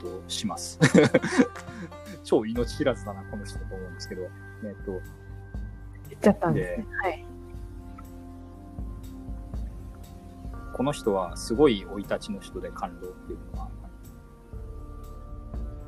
[0.00, 0.78] と、します。
[2.24, 4.92] 超命知らずだな、この人と思うんですけど、えっ、と、
[6.08, 6.86] 言っちゃったんですね。
[7.02, 7.26] はい。
[10.72, 13.68] この人はすごい生い立ちの人で官老っていうのは、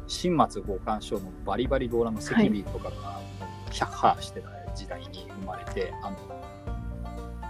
[0.06, 3.20] 新末五官書のバリバリ動乱の赤尾とかが
[3.70, 6.16] ヒャッハーしてた時代に生まれて、あの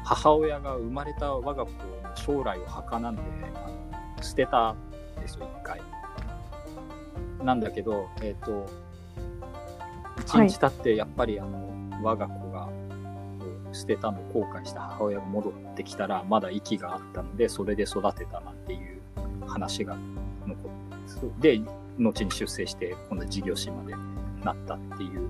[0.04, 1.78] 母親が生まれた我が子の
[2.14, 3.22] 将来を儚んで
[3.54, 3.68] あ
[4.16, 4.76] の捨てたん
[5.20, 5.80] ですよ、一回。
[7.42, 8.66] なんだけど、えっ、と、
[10.18, 10.48] 一はい。
[10.48, 11.70] 日経ってやっぱりあの
[12.02, 12.68] 我が子が
[13.72, 19.00] 捨てたのを後悔した母親が戻ってきたら、まだ息があったので、それで育てたなんていう
[19.46, 19.96] 話が
[20.46, 21.62] 残って、で、
[21.98, 23.94] 後に出世して、今度は事業士まで
[24.44, 25.28] なったっていう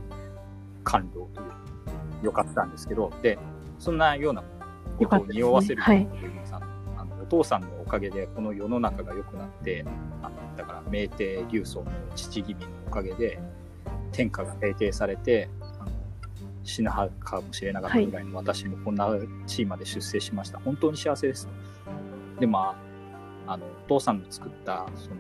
[0.83, 1.53] 感動という、
[2.25, 3.39] よかったんですけど、で、
[3.79, 4.43] そんなような
[4.99, 6.09] ことを匂わせるという
[6.45, 6.63] さん
[6.97, 9.85] あのお父さんのおかげでこの世の中が良くなって、
[10.23, 13.39] あのだから明帝竜宗の父君のおかげで
[14.13, 15.49] 天下が平定されて、
[16.63, 19.09] 死ぬはかもしれなかったぐらいの私もこんな
[19.47, 20.59] 地位まで出世しました。
[20.61, 21.49] 本当に幸せです。
[22.41, 22.75] で、ま
[23.47, 25.17] あ、あの、お父さんの作ったその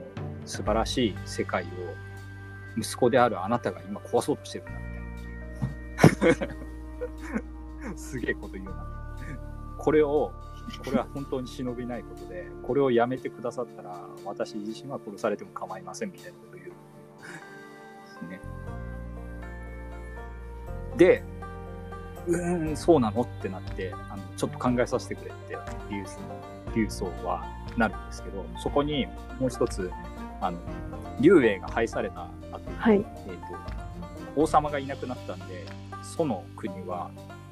[0.46, 1.66] 素晴らしい世界を
[2.78, 4.72] 息子であるあなたが今壊そうとしてるんだ
[6.30, 6.64] みたいな。
[7.97, 8.86] すげえこと言うな。
[9.78, 10.32] これを、
[10.84, 16.70] これは本当に忍びないことで、これをやめてくださったら、私自身は殺されても構いませんみたいなことを言う。
[16.70, 16.72] で
[18.07, 18.40] すね。
[20.97, 21.22] で、
[22.26, 23.22] うーん、そうなの？
[23.22, 25.59] ってなって、あのちょっと考えさせてくれって、
[25.90, 26.05] 竜
[26.74, 27.45] 竜宗は
[27.76, 29.07] なるんですけど、そこに
[29.38, 29.90] もう一つ、
[30.40, 30.59] あの、
[31.20, 33.05] 竜英が廃された後、はい。
[33.26, 33.57] えー、と
[34.36, 35.66] 王様がいなくなったんで
[36.16, 37.11] 楚の国は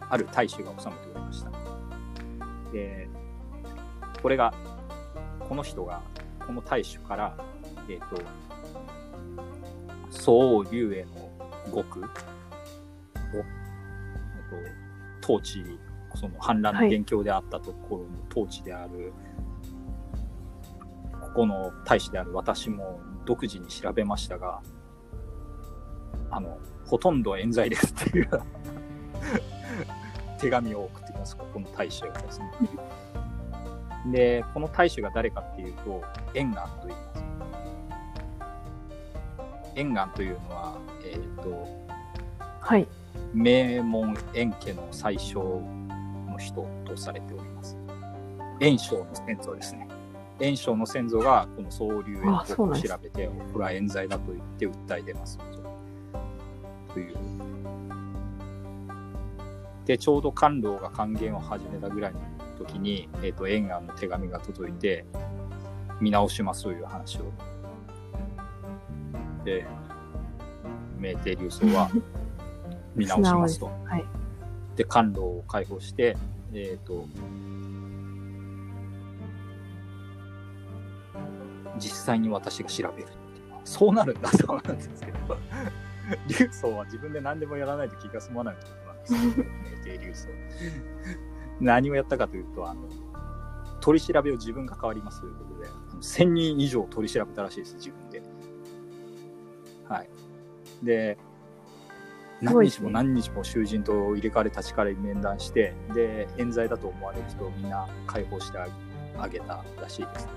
[0.09, 1.51] ある大衆が治めておりました。
[2.73, 3.09] で
[4.23, 4.55] これが
[5.41, 6.01] この人が
[6.47, 7.37] この大衆から
[7.89, 8.23] えっ、と
[10.11, 11.11] 宋王劉英の
[11.75, 12.11] 極を、えっ
[15.21, 15.65] と統治
[16.15, 19.13] その反乱の元凶であったところの統治である、
[21.21, 24.61] ここの大使である私も独自に調べましたが
[26.31, 28.29] あの、ほとんど冤罪ですっていう
[30.39, 32.51] 手紙を送ってきます、ここの大使がですね。
[34.07, 36.03] で、この大使が誰かっていうと、
[36.35, 37.25] 円願と言います。
[39.77, 41.67] 円願というのは、えっ、と、
[42.61, 42.87] はい。
[43.33, 47.77] 名門円家の最初の人とされております。
[48.61, 49.89] 円章の先祖ですね。
[50.41, 55.39] 円章の先祖がこの総流円あそうなんですを調べて、これは冤罪だと言って訴え出ます。
[56.93, 57.17] という。
[59.85, 62.21] で、ちょうど官僚が還元を始めたぐらいの
[62.59, 65.05] 時に、えっ、と、円願の手紙が届いて、
[66.01, 67.33] 見直しますという話を。
[69.45, 69.67] で、
[70.99, 71.91] 明帝流宗は
[72.95, 73.71] 見直しますと。
[73.85, 74.05] はい。
[74.77, 76.17] で、官僚を解放して、
[76.53, 77.07] えっ、と、
[81.79, 83.09] 実際に私が調べる
[83.65, 85.37] そうなるんだそうなんですけど、
[86.29, 89.53] 竜宗は自分で何でもやらないと気が済まないことなんです
[89.89, 90.29] よ、明帝竜宗。
[91.61, 92.83] 何をやったかというと、あの、
[93.81, 98.23] 取り調べを自分が変わりますということで、あの1000人以上取り調べたらしいです、自分で。
[99.89, 100.09] はい。
[100.83, 101.19] で、
[102.41, 108.59] 何日も何日も囚人と入れ替わり立ち替わり面談して、で、冤罪だと思われる人をみんな解放して
[109.19, 110.29] あげたらしいです。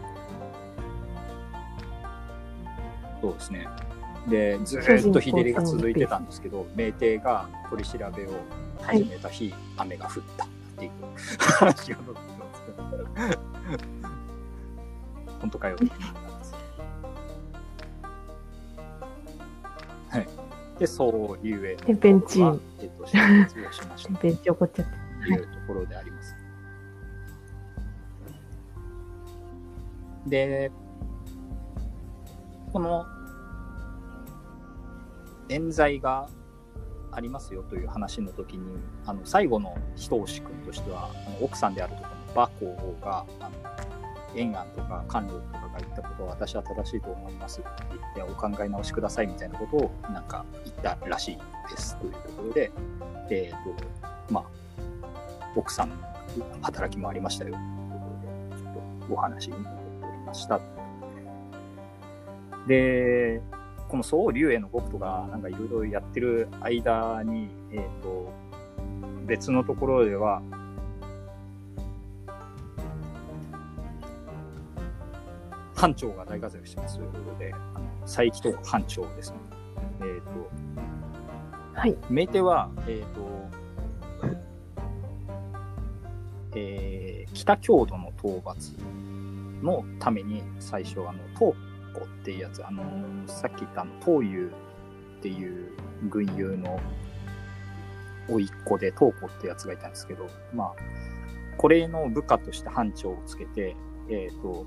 [3.21, 3.67] そうですね。
[4.27, 8.29] で、ずーっと日照りが続いてたんですけど、明帝が取り調べを
[8.81, 10.47] 始めた日、雨が降ったっ
[10.77, 10.91] ていう
[11.39, 13.39] 話が載ってます。
[15.39, 15.77] 本当かよ
[20.09, 20.27] はい。
[20.79, 25.05] で、そういう絵天変地異はえっと、執筆をしましたベンチ怒っちゃって。
[25.25, 26.35] というところであります。
[30.27, 30.71] で、
[32.71, 33.05] この
[35.49, 36.27] 冤罪が
[37.11, 43.51] ありますよという話の時に、あの最後の一押し君としては、あの奥さんであるところの馬皇后が、あの
[44.35, 51.37] 延安とか官僚とかが言ったことを私は正しいと思いますって言って、お考え直しくださいみたいなことをなんか言ったらしい
[51.71, 52.71] ですというところで、
[53.29, 53.77] えっ、
[54.27, 54.43] と、まあ、
[55.55, 55.95] 奥さんの
[56.61, 58.11] 働きもありましたよというとこ
[58.49, 60.59] ろで、ちょっとお話に残っておりました。
[62.67, 63.41] で、
[63.95, 68.29] この総竜への極とか、なんかいろいろやってる間に、えっ、と、
[69.25, 70.41] 別のところでは、
[75.73, 79.37] 班長が大活躍してますということで、あの佐伯と班長ですね。
[80.01, 80.21] えっ、
[81.73, 81.95] と、はい。
[82.09, 84.29] メテは、えっ、と、
[86.57, 88.73] えー北郷土の討伐
[89.63, 91.53] のために最初、あの、東
[91.99, 92.83] 湖っていうやつ、あの、
[93.27, 94.51] さっき言ったあの、東遊
[95.19, 95.71] っていう
[96.09, 96.79] 軍友の
[98.27, 100.73] 甥いっ子で東湖ってやつがいたんですけど、まあ、
[101.57, 103.75] これの部下として班長をつけて、
[104.09, 104.65] えっ、と、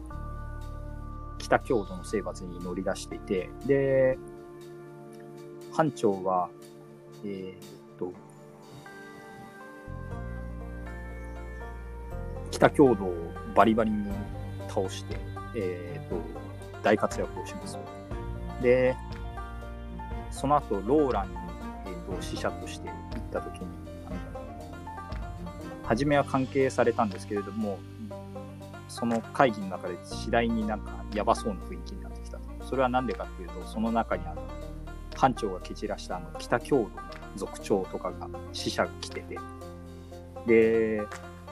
[1.38, 4.18] 北郷土の征伐に乗り出していて、で、
[5.72, 6.50] 班長は、
[7.24, 8.12] えーっと、
[12.50, 13.14] 北郷土を
[13.54, 14.12] バリバリに
[14.68, 15.16] 倒して、
[15.54, 16.37] えー、と
[16.88, 17.78] 大活躍をします。
[18.62, 18.96] で、
[20.30, 21.36] その後ローランに、
[21.84, 22.98] えー、と使者として行っ
[23.30, 23.66] た時に、
[25.84, 27.78] 初めは関係されたんですけれども、
[28.88, 32.38] その会議の中で次第になんかやばそうな雰囲気になってきた。
[32.64, 34.42] それは何でかっていうと、その中にあの
[35.14, 36.88] 班長が蹴散らしたあの北郷土の
[37.36, 39.38] 族長とかが死者が来てて、
[40.46, 41.06] で、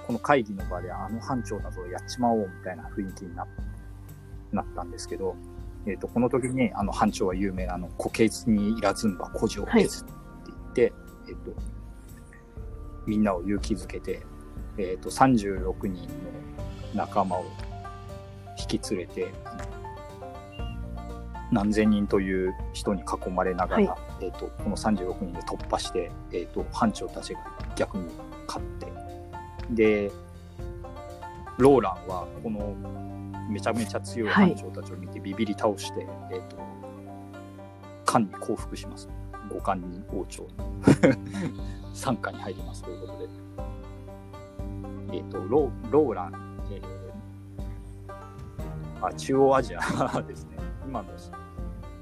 [0.06, 3.46] この会議の場であの班長だぞやっちまおうみたいな雰囲気になっ
[4.52, 5.36] なったんですけど、
[5.86, 10.12] えっ、と、この時にあの班長は有名なあの、虎穴にいらずんば孤児を削って
[10.46, 10.92] 言って、
[11.28, 11.52] えっ、と、
[13.06, 14.22] みんなを勇気づけて、
[14.78, 16.08] えっ、と、36人の
[16.94, 17.44] 仲間を
[18.58, 19.32] 引き連れて、
[21.52, 27.40] 何千人という人に囲まれながら、はえっ、と、この36人で突破して、えっ、と、班長たちが
[27.76, 28.06] 逆に
[28.48, 28.92] 勝って、
[29.70, 30.10] で、
[31.58, 32.74] ローランはこの
[33.48, 36.56] めちゃめちゃ強いはい班長たちを見てビビり倒して、えっ、と、
[38.04, 39.08] 漢に降伏します。
[39.48, 40.48] 五冠に王朝に。
[41.94, 43.28] 参加に入りますということで。
[45.12, 47.06] えっ、と、ローローラン、えー
[49.00, 49.80] あ、中央アジア
[50.22, 50.56] ですね。
[50.86, 51.08] 今の、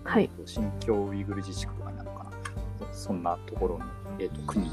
[0.04, 0.30] はい。
[0.44, 2.30] 新疆ウイグル自治区とかになるのかな。
[2.92, 3.84] そんなところの、
[4.18, 4.70] えっ、と、国に、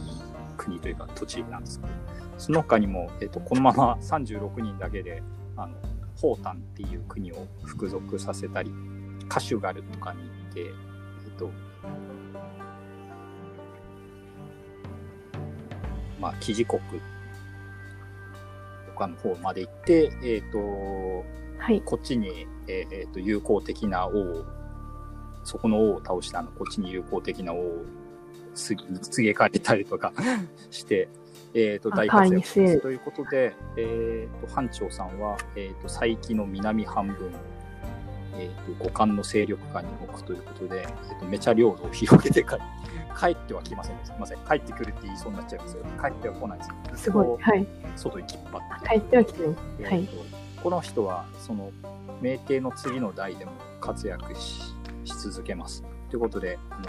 [0.57, 1.91] 国というか土地なんですけど、
[2.37, 5.23] その他にも、えっ、と、このまま36人だけで、
[5.55, 5.75] あの、
[6.21, 8.71] ホータンっていう国を服属させたり、
[9.27, 10.65] カシュガルとかに行って、え
[11.29, 11.49] っ、と、
[16.19, 16.79] まあ、記事国
[18.85, 20.59] とかの方まで行って、えっ、と、
[21.57, 21.81] はい。
[21.81, 24.45] こっちに、えーえーと友好的な王を、
[25.43, 27.85] そこの王を倒したあの、こっちに友好的な王を
[28.53, 30.13] す告げ替えたりとか
[30.69, 31.09] して、
[31.53, 32.81] えっ、と、あ大活躍し会員制ます。
[32.81, 37.31] ということで、えっ、と、班長さんは、えっ、と、佐伯の南半分、
[38.37, 42.57] えっ、と、五冠の勢力下に置くということで、えっ、と、めちゃ領土を広げて帰
[43.19, 43.97] 帰っては来ません。
[44.03, 44.37] すみません。
[44.39, 45.83] 帰ってくるって言いそうになっちゃいますよ。
[46.01, 47.03] 帰っては来ないです。
[47.03, 47.41] すごい。
[47.41, 47.67] はい。
[47.95, 48.89] 外に引っ張って。
[48.89, 49.47] 帰っては来てる。
[49.49, 51.71] はいえーとこの人はその
[52.21, 54.61] 名帝の次の代でも活躍し
[55.03, 55.83] し続けます。
[56.09, 56.85] ということであの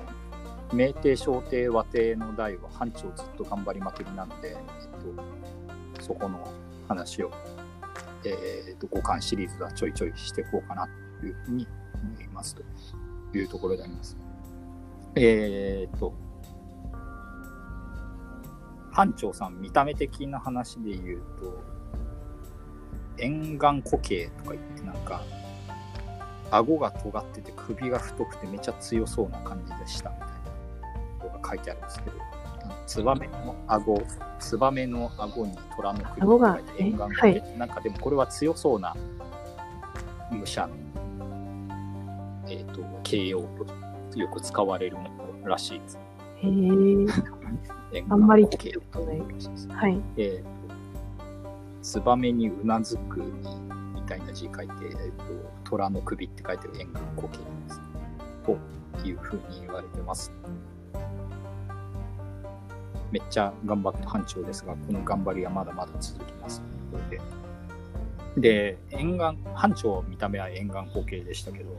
[0.72, 6.52] 名帝小帝和帝の代は班長ずっと頑張りまくりなので、えっと、そこの
[6.88, 7.30] 話を、
[8.24, 10.88] えー、と五巻シリーズはちょいちょいしていこうかな
[11.20, 12.62] というふうに思いますと
[13.36, 14.16] いうところであります。
[15.14, 16.14] えっ、と
[18.92, 21.62] 班長さん見た目的な話で言うと
[23.18, 25.22] 沿岸固形とか言ってなんか
[26.50, 30.12] 顎が尖ってて首が太くてめちゃ強そうな感じでした
[31.46, 32.16] 書いてあるんですけど
[32.86, 34.02] ツバメの顎
[34.38, 38.96] ツバメの顎に虎の首顎がって書いて沿岸固え形、なんかでもこれは強そうな
[40.30, 40.74] 武者の、
[42.48, 43.42] えー、と形容
[44.10, 45.02] とよく使われるも
[45.42, 45.98] のらしいです
[46.36, 46.48] へ
[47.98, 48.04] え。
[48.08, 50.00] あんまり聞いたことないはい。
[50.16, 50.62] えー
[51.82, 53.20] ツバメにうなずく
[53.94, 55.24] みたいな字書いて、えー、と
[55.64, 57.80] 虎の首って書いてる沿岸固形です。
[58.46, 60.32] というふうに言われてます。
[63.12, 67.20] めっちゃ頑張った班長ですが、この頑張りはまだまだ続きますので。
[68.38, 71.78] で、沿岸、班長見た目は沿岸固形でしたけど、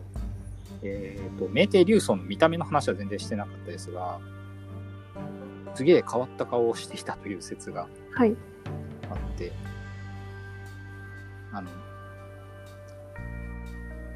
[0.83, 4.19] えっ、と、名帝竜尊の見た目の話は全然してなかったですが、
[5.73, 8.35] すげえ変わった顔をしていたという説がはい。
[9.09, 9.51] あって、
[11.51, 11.69] あの、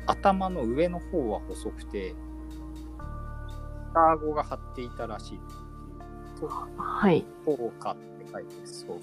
[0.05, 2.13] 頭の上の方は細くて、
[3.93, 5.39] 下顎が張っていたらしい。
[6.45, 7.25] はい。
[7.45, 8.97] そうかって書いてそう。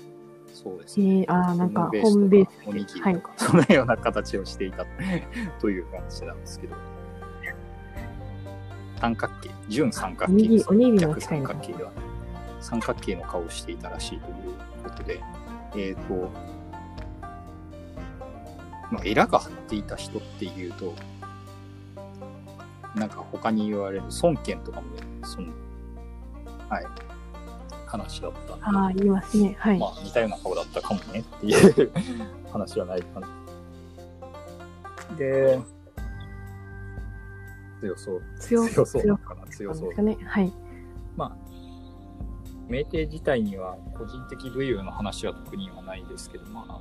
[0.52, 1.10] そうですえね。
[1.22, 4.86] ー、あーなんか、ホホームベースおにぎりはいとか、そのような形をしていた
[5.60, 6.76] という話なんですけど。
[9.00, 10.66] 三角形、純三角形です。
[10.70, 11.90] おにぎりの逆三角形では
[12.60, 14.34] 三角形の顔をしていたらしいという
[14.82, 15.20] ことで、
[15.76, 16.30] えっ、と、
[18.90, 20.94] まあ、エラが張っていた人っていうと、
[22.94, 24.86] なんか他に言われる孫権とかも、
[25.24, 25.48] その、
[26.68, 26.86] はい、
[27.94, 28.54] 話だった。
[28.54, 29.56] ああ、言いますね。
[29.58, 29.78] はい。
[29.78, 31.90] まあ、似たような顔だったかもねっていう
[32.52, 33.28] 話はないかな。
[35.16, 35.60] で、
[37.80, 38.22] 強そう。
[38.40, 39.96] 強強そう強かな、強そうです。
[39.96, 40.18] かね。
[40.24, 40.52] はい。
[41.16, 41.36] まあ、
[42.68, 46.80] 名帝自体には個人的武勇の話は特にはないですけど、まあ、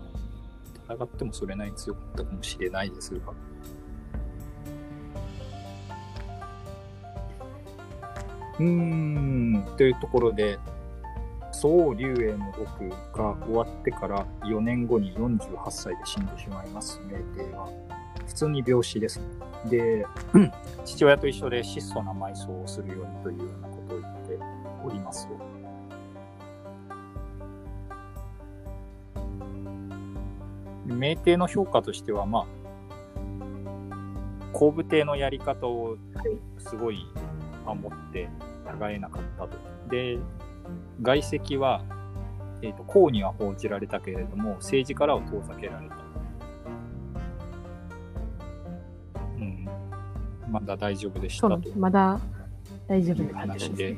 [0.94, 3.20] 戦ってもそれなりに強かったかもしれないですが。
[8.60, 10.60] うーん、というところで、
[11.64, 17.70] 宋龍英の獄が終わってから4年後に48歳で死んでしまいます、明帝は。
[18.28, 19.22] 普通に病死です。
[19.70, 20.06] で、
[20.84, 24.38] 父親と一緒で質素な埋葬をするようにというようなことを言って
[24.86, 25.38] おりますと。
[30.86, 32.46] 明帝の評価としては、まあ、
[34.52, 35.96] 後部帝のやり方を
[36.58, 37.08] すごい
[37.66, 39.58] 守って違えなかったと。
[39.90, 40.18] で、
[41.02, 41.84] 外籍は、
[42.62, 45.96] えーと、公には報じられたけれども、政治からは遠ざけられた。
[49.38, 49.68] うん、
[50.50, 51.62] まだ大丈夫でしたと。
[51.76, 52.20] まだ
[52.88, 53.98] 大丈夫話で。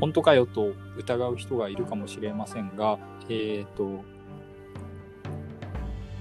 [0.00, 2.98] 本当かよと疑う人がいるかもしれませんが、
[3.28, 4.04] えっ、ー、と、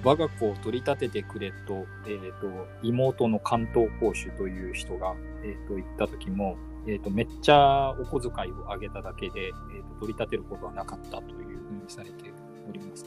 [0.03, 12.31] 我が子を取り立ててくれと、えーと、妹の関東公主という人が、えーと、言った時も、えーと、めっちゃお小遣いをあげただけで、えー、と取り立てることはなかったというふうにされて
[12.67, 13.05] おります。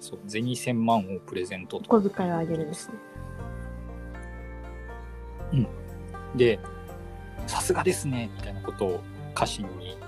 [0.00, 1.88] そう銭1000万をプレゼントと。
[1.88, 2.94] 小遣いをあげるんですね。
[5.52, 6.38] うん。
[6.38, 6.58] で、
[7.46, 9.00] さすがですね、みたいなことを
[9.34, 9.98] 家臣に、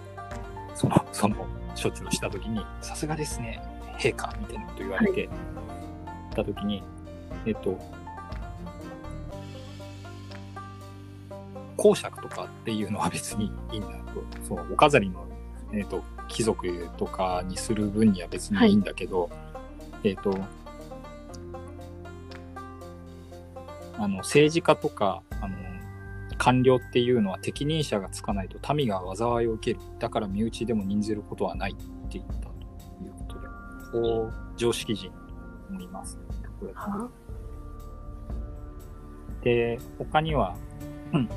[0.74, 1.36] その、その
[1.80, 3.62] 処置をしたときに、さすがですね、
[3.98, 5.59] 陛下、みたいなこと言われて、はい
[6.42, 6.82] った時に、
[7.46, 7.78] えっと、
[11.79, 14.24] 公爵とかっていうのは別にいいんだと。
[14.47, 15.24] そう、お飾りの、
[15.72, 19.29] えっと、貴族とかにする分には別にいいんだけど、は
[20.03, 20.37] い、えっと、
[23.97, 25.57] あの、政治家とか、あの、
[26.37, 29.85] 官僚っていうのは適任者がつかないと民が災いを受ける。
[29.99, 31.74] だから身内でも任ずることはないっ
[32.09, 32.49] て言ったと
[33.05, 33.47] いうことで、
[33.93, 35.12] こう、常識人
[35.70, 36.18] 思います。
[39.43, 40.57] で、他には、
[41.12, 41.29] うん。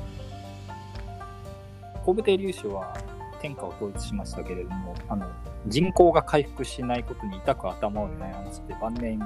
[2.04, 2.96] 後部帝粒子は
[3.40, 5.26] 天下を統一しましたけれども、あの、
[5.66, 9.20] 人口が回復しないことに痛く頭を悩ませて晩年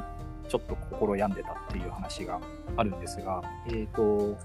[0.49, 2.41] ちょっと心病んでたっていう話が
[2.77, 4.39] あるんですが、えっ、ー、と、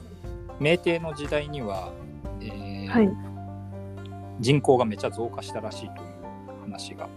[0.59, 1.91] 明帝の時代には、
[2.39, 3.09] えーはい、
[4.39, 7.07] 人口がめちゃ増加したらしいという話が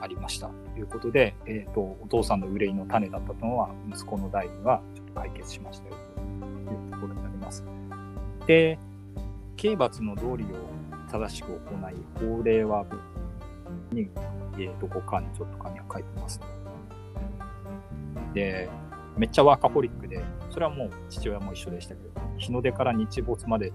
[0.00, 7.64] ありましたということで、えっ、ー、と、お父さんの憂いの種だったのは、息子の代にはちょっと解決しましたよというところになります。
[8.46, 8.78] で、
[9.56, 10.48] 刑罰の道理を
[11.10, 11.94] 正しく行い、
[12.36, 12.84] 法令は
[13.92, 14.08] に、
[14.54, 16.40] えー、どこかにちょっと紙は書いてます。
[18.32, 18.68] で、
[19.16, 23.72] めっちゃワーカホリックで、それはもう父親も一緒でしたけど、日の出から日没まで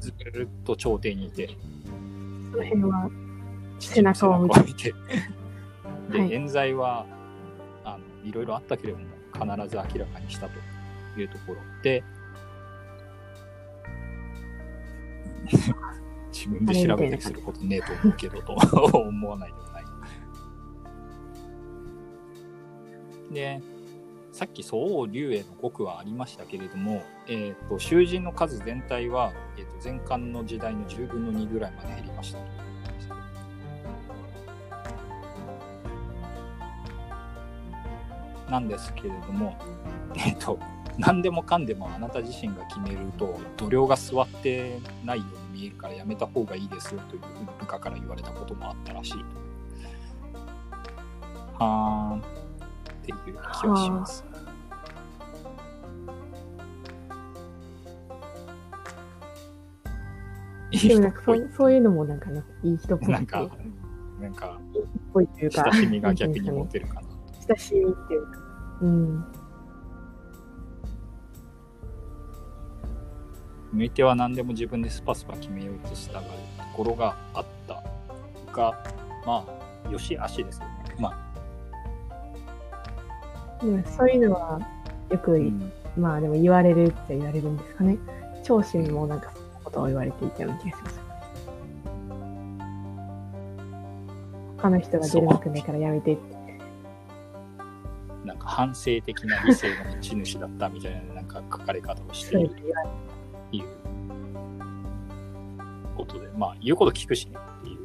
[0.00, 0.14] ずっ
[0.64, 1.50] と朝廷にいて、
[2.50, 3.10] その辺は
[3.78, 4.94] 背中を見て、
[6.10, 7.06] で、はい、冤罪は
[7.84, 12.02] あのいろいろあったけれども必ず明らかにしたというところで
[16.32, 18.52] 自分で調べてすることねえと思うけどと
[18.98, 19.84] 思わないでもない。
[23.32, 23.60] で
[24.32, 32.44] さっき宋龍への獄はありましたけれども、えーと、囚人の数全体は、えーと、前漢の時代の10分の2ぐらいまで減りましたと。
[38.50, 39.58] なんですけれども、
[40.16, 40.58] えっ、と、
[40.98, 49.24] 何でもかんでもあなた自身が決めると度量が座ってないように見えるからやめた方がいいですよというふうに部下から言われたこともあったらしいと。
[51.64, 52.22] はーんっ
[53.04, 54.24] ていう気がします。
[60.88, 62.30] でもなんかそうそういうのもなんか
[62.62, 63.08] いい人っぽい。
[63.10, 63.50] なんか、
[64.20, 64.58] なんか、
[65.14, 67.02] 親しみが逆に持てるかな。
[67.46, 68.38] 親しみっていうか。
[68.80, 69.41] うん。
[73.72, 76.26] 向いては何でも自分でスパスパ決めようとしたがる
[76.58, 77.82] ところがあった
[78.52, 78.84] が、
[79.26, 79.46] ま
[79.86, 80.94] あ、よしあしですよね。
[80.98, 81.32] まあ。
[83.96, 84.60] そういうのは
[85.08, 87.96] よく、うん、まあでも言われるって言われるんですかね。
[88.44, 91.00] 長州もなんかそんなことを言われていたような気がします。
[94.58, 96.42] 他の人が出るわけないからやめてって。
[98.24, 102.56] なんか反省的な理性の持ち主だったみたいななんか書かれ方をしていると
[103.52, 103.64] いう
[105.96, 107.78] ことで、まあ言うこと聞くしねっていう、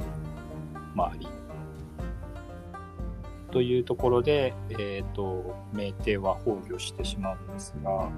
[0.96, 1.28] 周り。
[3.52, 8.10] というところで、えっ、ー、と、名帝は崩御してしまうんですが、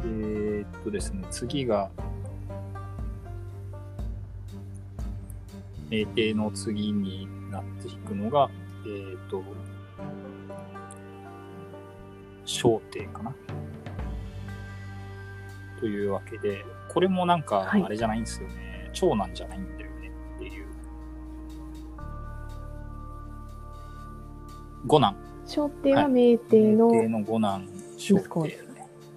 [0.00, 1.90] えー、っとですね、次が、
[5.88, 8.50] 名帝の次になっていくのが、
[8.84, 9.42] えー、っと、
[12.44, 13.34] 小帝かな。
[15.78, 18.54] というわけで、これもなんか、あれじゃないんですよね、
[18.84, 20.66] はい、長男じゃないんだよねっていう。
[24.86, 25.14] 五男。
[25.94, 26.38] は名
[26.72, 26.90] の。
[27.08, 27.68] の五男、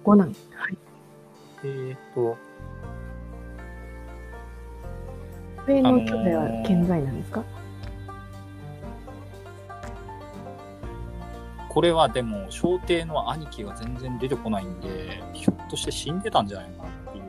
[0.04, 0.26] 五男。
[0.28, 0.78] はい。
[1.64, 2.36] え、っと。
[5.66, 7.44] 上の兄弟は健在なんですか、
[11.68, 17.24] これはでも、小帝の兄貴が全然出てこないんで、ひょとして死んでたんじゃないかなっていう。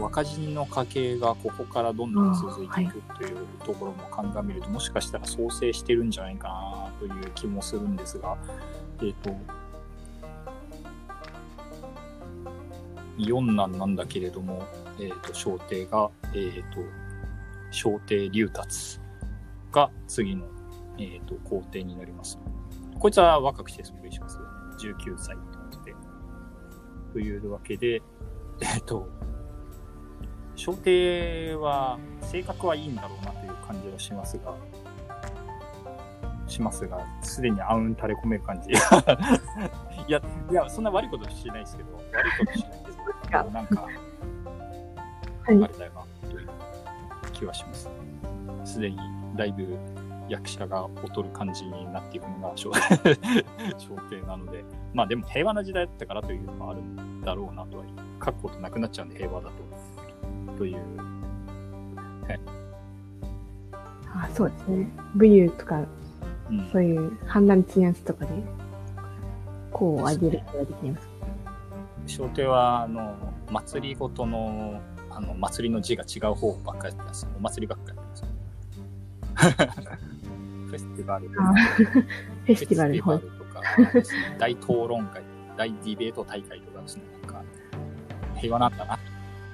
[0.00, 8.36] 若死の家系がここからどんどん続いていくというところも鑑みると、もしかしたら創生してるんじゃないかなという気もするんですが、
[9.02, 9.36] えっ、と、
[13.18, 14.62] 四男なんだけれども、
[14.98, 16.80] えっ、と、小帝が、えっ、と、
[17.70, 18.98] 小帝龍達
[19.70, 20.46] が次の、
[20.98, 22.38] えっ、と、皇帝になります。
[22.98, 24.44] こいつは若くして即位しますね。
[24.78, 25.36] 19歳。
[27.12, 28.02] というわけで、
[28.60, 29.08] えっ、と、
[30.54, 34.54] 小帝は性格はいいんだろうなという感じはしますが、
[36.46, 38.70] しますが、すでに暗雲垂れ込める感じ。
[40.08, 40.20] いや、
[40.50, 43.94] いや、そんな悪いことしないですけど、悪いことしないですけど、なんか、はい
[45.46, 46.48] あれだよな、という
[47.32, 47.90] 気はします。
[48.64, 48.98] すでに
[49.36, 49.78] だいぶ
[50.30, 57.84] 役者が劣る感じになっていくのが小小帝なので、 まあでも平和な時代だったからというのもあるんだろうなとは、
[58.24, 59.54] 書くことなくなっちゃうんで平和だと。
[60.56, 60.78] という、
[64.14, 64.88] あそうですね。
[65.16, 65.82] 武勇とか、
[66.48, 68.30] うん、そういう判断鎮圧とかで、
[69.72, 71.08] こう上げることができます。
[72.06, 73.16] 小帝は、あの、
[73.50, 74.80] 祭りごとの、
[75.10, 77.26] あの、祭りの字が違う方ばっかりやってます。
[77.36, 80.09] お祭りばっかりやってます。
[80.70, 81.30] フェスティバル。
[81.38, 81.52] あ
[81.82, 83.60] フェスティバルの方フェスティバルとか
[84.38, 85.22] 大討論会、
[85.56, 87.42] 大ディベート大会とかですね、なんか、
[88.36, 88.98] 平和なんだな。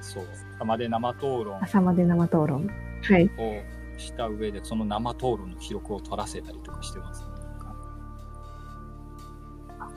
[0.01, 0.24] そう。
[0.59, 2.68] 生で生討論朝まで生討論。
[3.02, 3.30] はい。
[3.38, 3.62] を
[3.98, 7.28] した上で、その生討論の記録を取らせたりとかしてます、ね。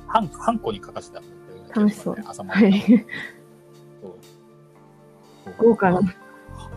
[0.08, 1.26] ハンハンコに書かせたり
[1.68, 2.72] とか楽しそう朝までは
[5.58, 6.02] 豪華な、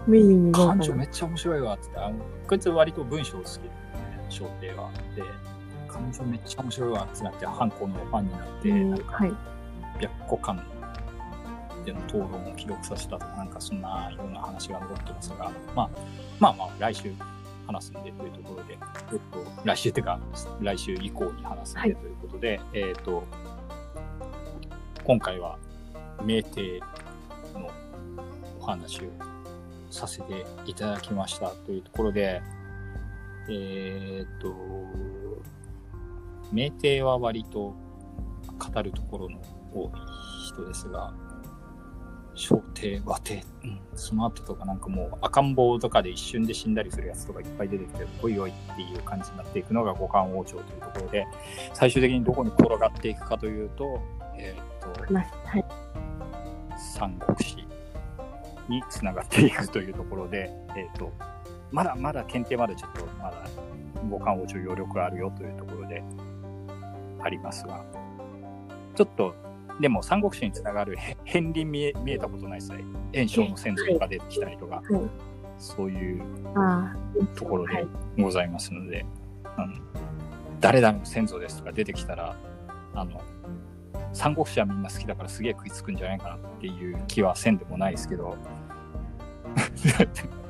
[0.07, 0.77] 無意味に豪華な。
[0.77, 2.17] 感情めっちゃ面白いわっつって、あの
[2.47, 3.71] こいつ割と文章好きで、
[4.33, 4.91] ね、小帝は。
[5.15, 5.23] で、
[5.89, 9.33] 感情めっちゃ面白いわってなって、ハンコのファンになって、うんなんか、はい。
[10.01, 10.65] 白虎間
[11.85, 15.91] での討論を記録させたとか、なんかそんなような話が残ってますが、まあ、
[16.39, 17.13] まあまあ、来週
[17.67, 18.79] 話すんでというところで、
[19.13, 20.21] えっと、来週っていうか、
[20.61, 23.25] 来週以降に話すんはいでということで、えっと、
[25.05, 25.59] 今回は、
[26.25, 26.81] 名帝
[27.55, 27.71] の
[28.61, 29.09] お話を
[29.91, 32.41] させていただきましたというところで、
[33.49, 34.55] えっと、
[36.53, 37.75] 名帝は割と
[38.59, 39.39] 語るところの
[39.75, 39.91] 多い
[40.49, 41.13] 人ですが、
[42.35, 51.27] 小帝、和帝、うん、その後とかなんかもう赤ん坊とかで一瞬で死んだりするやつとかいっぱい出てきて、おいおいっていう感じになっていくのが五冠王朝というところで、
[51.75, 54.01] 最終的にどこに転がっていくかというと、
[54.37, 55.65] えーっと、まはい。
[56.95, 57.57] 三国志
[58.69, 61.13] につながっていくというところで、えっ、と、
[61.73, 63.45] まだまだ検定までちょっとまだ
[64.09, 66.03] 五冠王朝余力があるよというところで
[67.23, 67.85] ありますが、
[68.95, 69.35] ちょっと、
[69.81, 72.85] でも三国志につながるへ片鱗見え見えたことないですね。
[73.15, 74.85] 炎章の先祖が出てきたりとか、はい。
[75.59, 76.23] そういう
[76.57, 76.95] あ
[77.37, 77.89] ところではい
[78.19, 79.07] ございますので、
[79.57, 79.75] あの
[80.61, 82.37] 誰々の先祖ですとか出てきたら、
[82.95, 83.21] あの、
[84.13, 88.37] 三国志はみんな好きだからすげえ食いつくんじゃないかなっていう気はせんでもないですけど、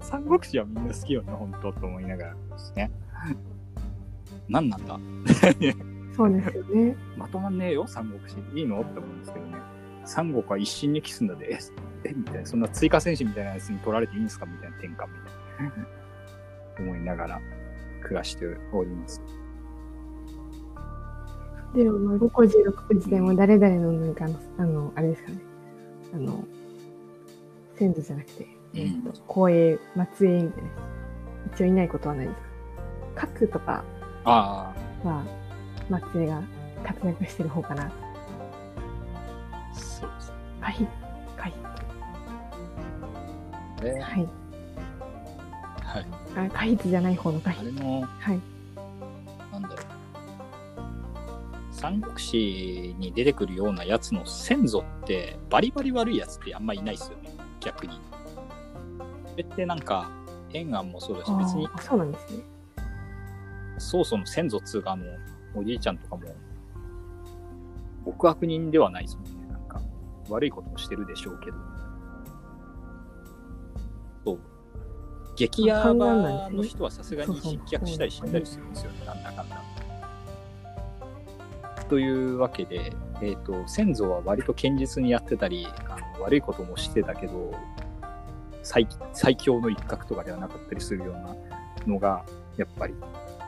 [0.00, 2.90] 三国志はみんな好きよね、本当と思いながらですね。
[4.48, 4.94] 何なんだ？
[4.94, 4.98] あ、
[6.16, 6.96] そうですよね。
[7.16, 8.36] まとまんねえよ、三国志。
[8.58, 8.80] いいの？
[8.80, 9.58] って思うんですけどね。
[10.04, 11.58] 三国は一心にキスんだで、え、
[12.10, 14.46] えみたいな、そんな追加戦士みたいなやつに取られていいんですか？
[14.46, 15.06] みたいな転換みた
[15.64, 15.86] いな。
[16.78, 17.40] 思いながら
[18.02, 19.22] 暮らしております。
[21.74, 25.38] でも、まあ、5個16個時代も誰々のなんかあの、あの、あれですかね。
[26.14, 26.44] あの、
[27.76, 29.78] 先祖じゃなくて、えっ、と、光栄、
[30.16, 30.70] 末裔みたいな。
[31.54, 32.46] 一応いないことはないですか。
[33.14, 33.84] 核とか
[34.24, 34.74] あ
[35.04, 35.24] は、
[36.12, 36.42] 末裔が
[36.84, 37.84] 活躍してる方かな。
[37.84, 37.90] あ、
[39.74, 40.86] そうです回避、
[41.36, 41.74] 回避。
[43.94, 44.00] ね。
[44.00, 44.28] はい。
[45.82, 46.06] はい。
[46.48, 47.60] あ、回避じゃない方の回避。
[47.60, 48.40] あれの、はい。
[49.52, 49.78] なんだろう。
[51.70, 57.30] 三国志に出てくるようなやつの先祖って、バリバリ悪いやつってあんまいないですよね。
[57.60, 58.00] 逆に。
[59.34, 60.08] それってなんか、
[60.52, 62.44] 円安もそうだし、別にそうなんですね。
[63.78, 65.04] 曹操の先祖っつうか、あの、
[65.56, 66.22] おじいちゃんとかも、
[68.06, 69.48] 極悪人ではないですもんね。
[69.50, 69.80] なんか、
[70.28, 71.56] 悪いこともしてるでしょうけど。
[74.24, 74.40] そう。
[75.34, 79.64] 激ヤバの人はさすがに失脚したり死んだりするんですよね、なんだかんだ。
[81.88, 87.52] というわけで、えっ、ー、と、先祖は割と堅実にやってたり、あの悪いこともしてたけど、
[88.64, 91.36] 最最強の一角とかではなかったりするような
[91.86, 92.24] のが、
[92.56, 92.94] やっぱり、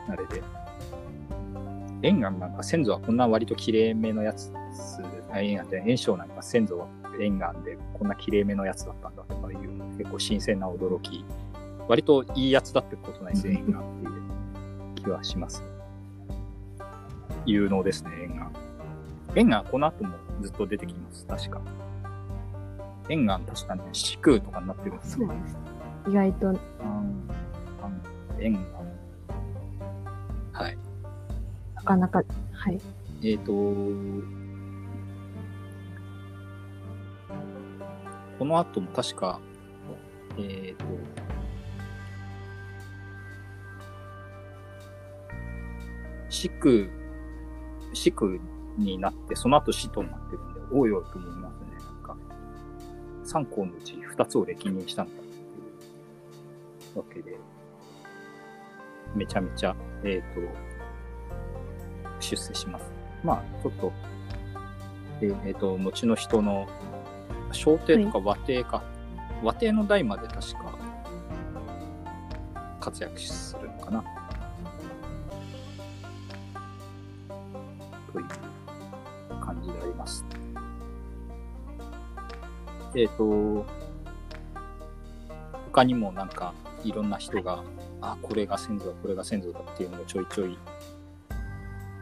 [0.07, 0.41] あれで。
[2.03, 4.53] 円岩なんか先祖はこんな割と綺麗めのやつ、
[5.35, 6.87] 円岩で炎章なんか先祖は
[7.19, 9.59] 円岩でこんな綺麗めのやつだったんだとかいう
[9.97, 11.25] 結構新鮮な驚き。
[11.87, 14.11] 割といいやつだってことないです、円岩っていう
[14.95, 15.63] 気はします。
[17.47, 18.51] 有能ですね、円岩。
[19.35, 21.61] 円岩この後もずっと出てきます、確か。
[23.09, 25.25] 円岩確かね、四空とかになってるんですね。
[25.25, 25.57] そうです。
[26.09, 26.49] 意外と。
[26.49, 26.57] あの、
[28.39, 28.61] 円岩。
[30.51, 30.77] はい。
[31.75, 32.21] なかなか、
[32.51, 32.79] はい。
[33.23, 33.51] えっ、ー、と、
[38.39, 39.39] この後も確か、
[40.37, 40.85] えっ、ー、と、
[46.29, 46.87] 四空、
[47.93, 48.31] 四空
[48.77, 51.66] になって、その後死となってるんで、おいおいと思いますね。
[53.27, 57.37] なんか、三校のうち二つを歴任したんだっていうわけで、
[59.15, 60.51] めちゃめちゃ、えっ、ー、と、
[62.19, 62.85] 出世します。
[63.23, 63.91] まあ、ちょっと、
[65.21, 66.67] えっ、ー、と、後の人の、
[67.51, 68.83] 小帝とか和帝か、は
[69.41, 70.77] い、和帝の代まで確か、
[72.79, 74.03] 活躍するのかな。
[78.13, 78.25] という
[79.41, 80.25] 感じであります。
[82.97, 83.65] えっ、ー、と、
[85.71, 87.63] 他にもなんかいろんな人が、
[88.01, 90.57] あ、これが先祖だ、これが先祖だっていうのをちょいちょい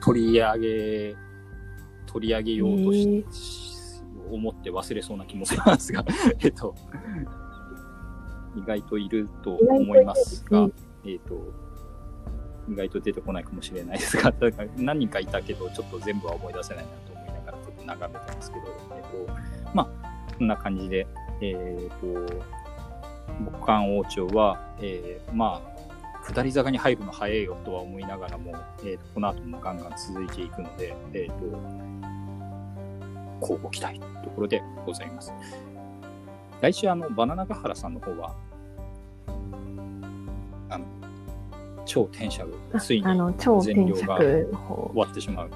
[0.01, 1.15] 取り上げ、
[2.05, 6.05] 取り上げようとし、えー、思って忘れそうな気もしますが、
[6.39, 6.73] えっと、
[8.55, 10.69] 意外といると思いますが、
[11.05, 11.41] えっと、
[12.69, 14.34] 意外と出てこないかもしれないですが、
[14.77, 18.65] 何人かいたけど、ちょっっと全部は思い出せないなと思いながら、ちょっと眺めてますけど、
[18.95, 19.34] えっと、
[19.73, 21.07] まあ、こんな感じで、
[21.41, 22.45] えっ、ー、と、
[23.39, 25.75] 牧漢王朝は、えー、まあ、
[26.31, 28.53] 下り坂に入るの早いよとは思いながらも、
[28.83, 31.45] えー、とこの後もガンガン続いていくので、えっ、ー、と、
[33.41, 35.31] 交互期待というところでございます。
[36.61, 38.33] 来週、あの、バナナガハラさんの方は、
[40.69, 40.85] あの、
[41.85, 43.07] 超転写部、ついに
[43.61, 44.45] 全量が終
[44.95, 45.51] わってしまう。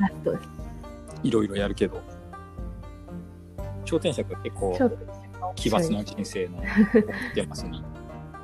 [0.00, 0.48] ラストです。
[1.22, 2.00] いろいろやるけど、
[3.86, 4.76] 超転写部結構
[5.54, 6.62] 奇抜な人生の
[7.34, 7.82] 出ますに。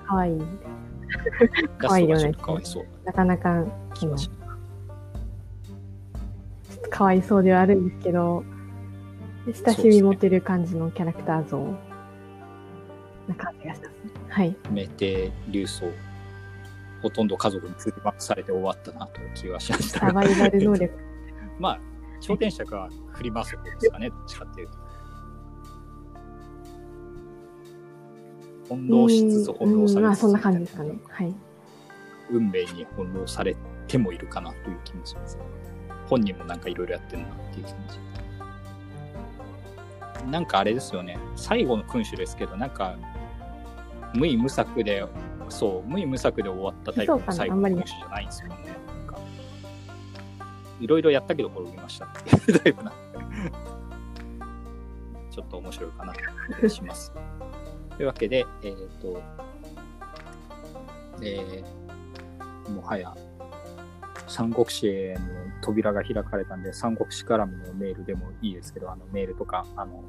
[0.06, 0.40] かわいい。
[1.78, 2.32] かわいいよね。
[2.32, 2.86] かわいそう。
[3.05, 3.64] なかなか、
[3.94, 4.06] ち
[6.90, 8.44] かわいそうではあるんですけど、
[9.47, 11.59] 親しみ持てる感じのキャラクター像
[13.27, 13.93] な感じがします。
[14.28, 14.56] はい。
[14.70, 15.85] メテ流走。
[17.02, 20.01] ほとんど家族に振り回されて終わったなという気はしました。
[20.01, 20.94] サバイバル能力。
[21.59, 21.81] まあ、
[22.20, 24.81] 頂点者が振り回すことですかね、どっちかっていうと。
[28.76, 30.32] 翻弄しつつ翻弄されつつ。
[30.32, 30.98] な感じですかね。
[31.08, 31.34] はい。
[32.30, 35.38] 運命に翻弄されてもいるかなという気もします。
[36.08, 37.98] 本人もなんかいろいろやってるなっていう感じ。
[40.30, 41.18] なんかあれですよね。
[41.36, 42.96] 最後の君主ですけど、なんか
[44.14, 45.04] 無意無策で、
[45.48, 48.56] そう、無意無策で終わったタイプの最後の選手じゃないんですよね。
[50.80, 53.00] いろいろやったけど転びましたっていうタイプなんで。
[55.30, 56.12] ちょっと面白いかな
[56.60, 57.12] とします。
[58.02, 59.22] というわけで、えっ、ー、と、
[61.22, 63.14] えー、もはや、
[64.26, 65.20] 三国志への
[65.62, 70.02] 扉が開かれたんで、三国志からのメールでもいいですけど、あのメールとか、あの、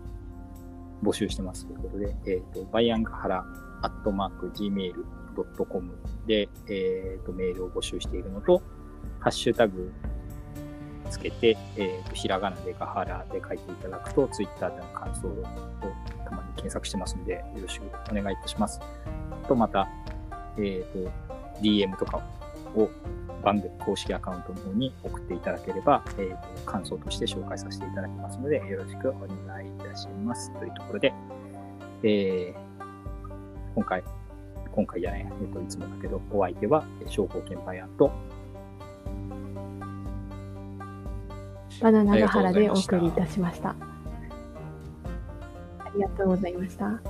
[1.03, 3.45] 募集してますということで、えっ、ー、と、バイアンガハラ
[3.83, 5.93] アットマーク gmail.com
[6.25, 8.63] で、えーと、メールを募集しているのと、
[9.19, 9.93] ハッシュタグ
[11.13, 15.43] つけて、えーと、ひらがなでガハラで書いていただくと、ツイッターでの感想を
[16.25, 18.79] たまに検索してますので、よろしくお願いいたします。
[19.47, 19.87] と、また、
[20.57, 21.11] えっ、ー、と、
[21.61, 22.21] DM とか
[22.75, 22.89] を
[23.43, 29.13] 番組公式アカウントの方に送っていただければ、えーと、感想として紹介させていただきますので、よろしくお
[29.47, 30.51] 願いいたします。
[30.59, 31.13] というところで、
[32.03, 32.73] えー
[33.75, 34.03] 今回、
[34.71, 38.11] 今回じゃない、えっ、と、いつもだけど、お相手は、商工研パイアンと、
[41.81, 43.75] バナナの原でお送りいたしました。
[45.79, 47.01] ありがとうございました。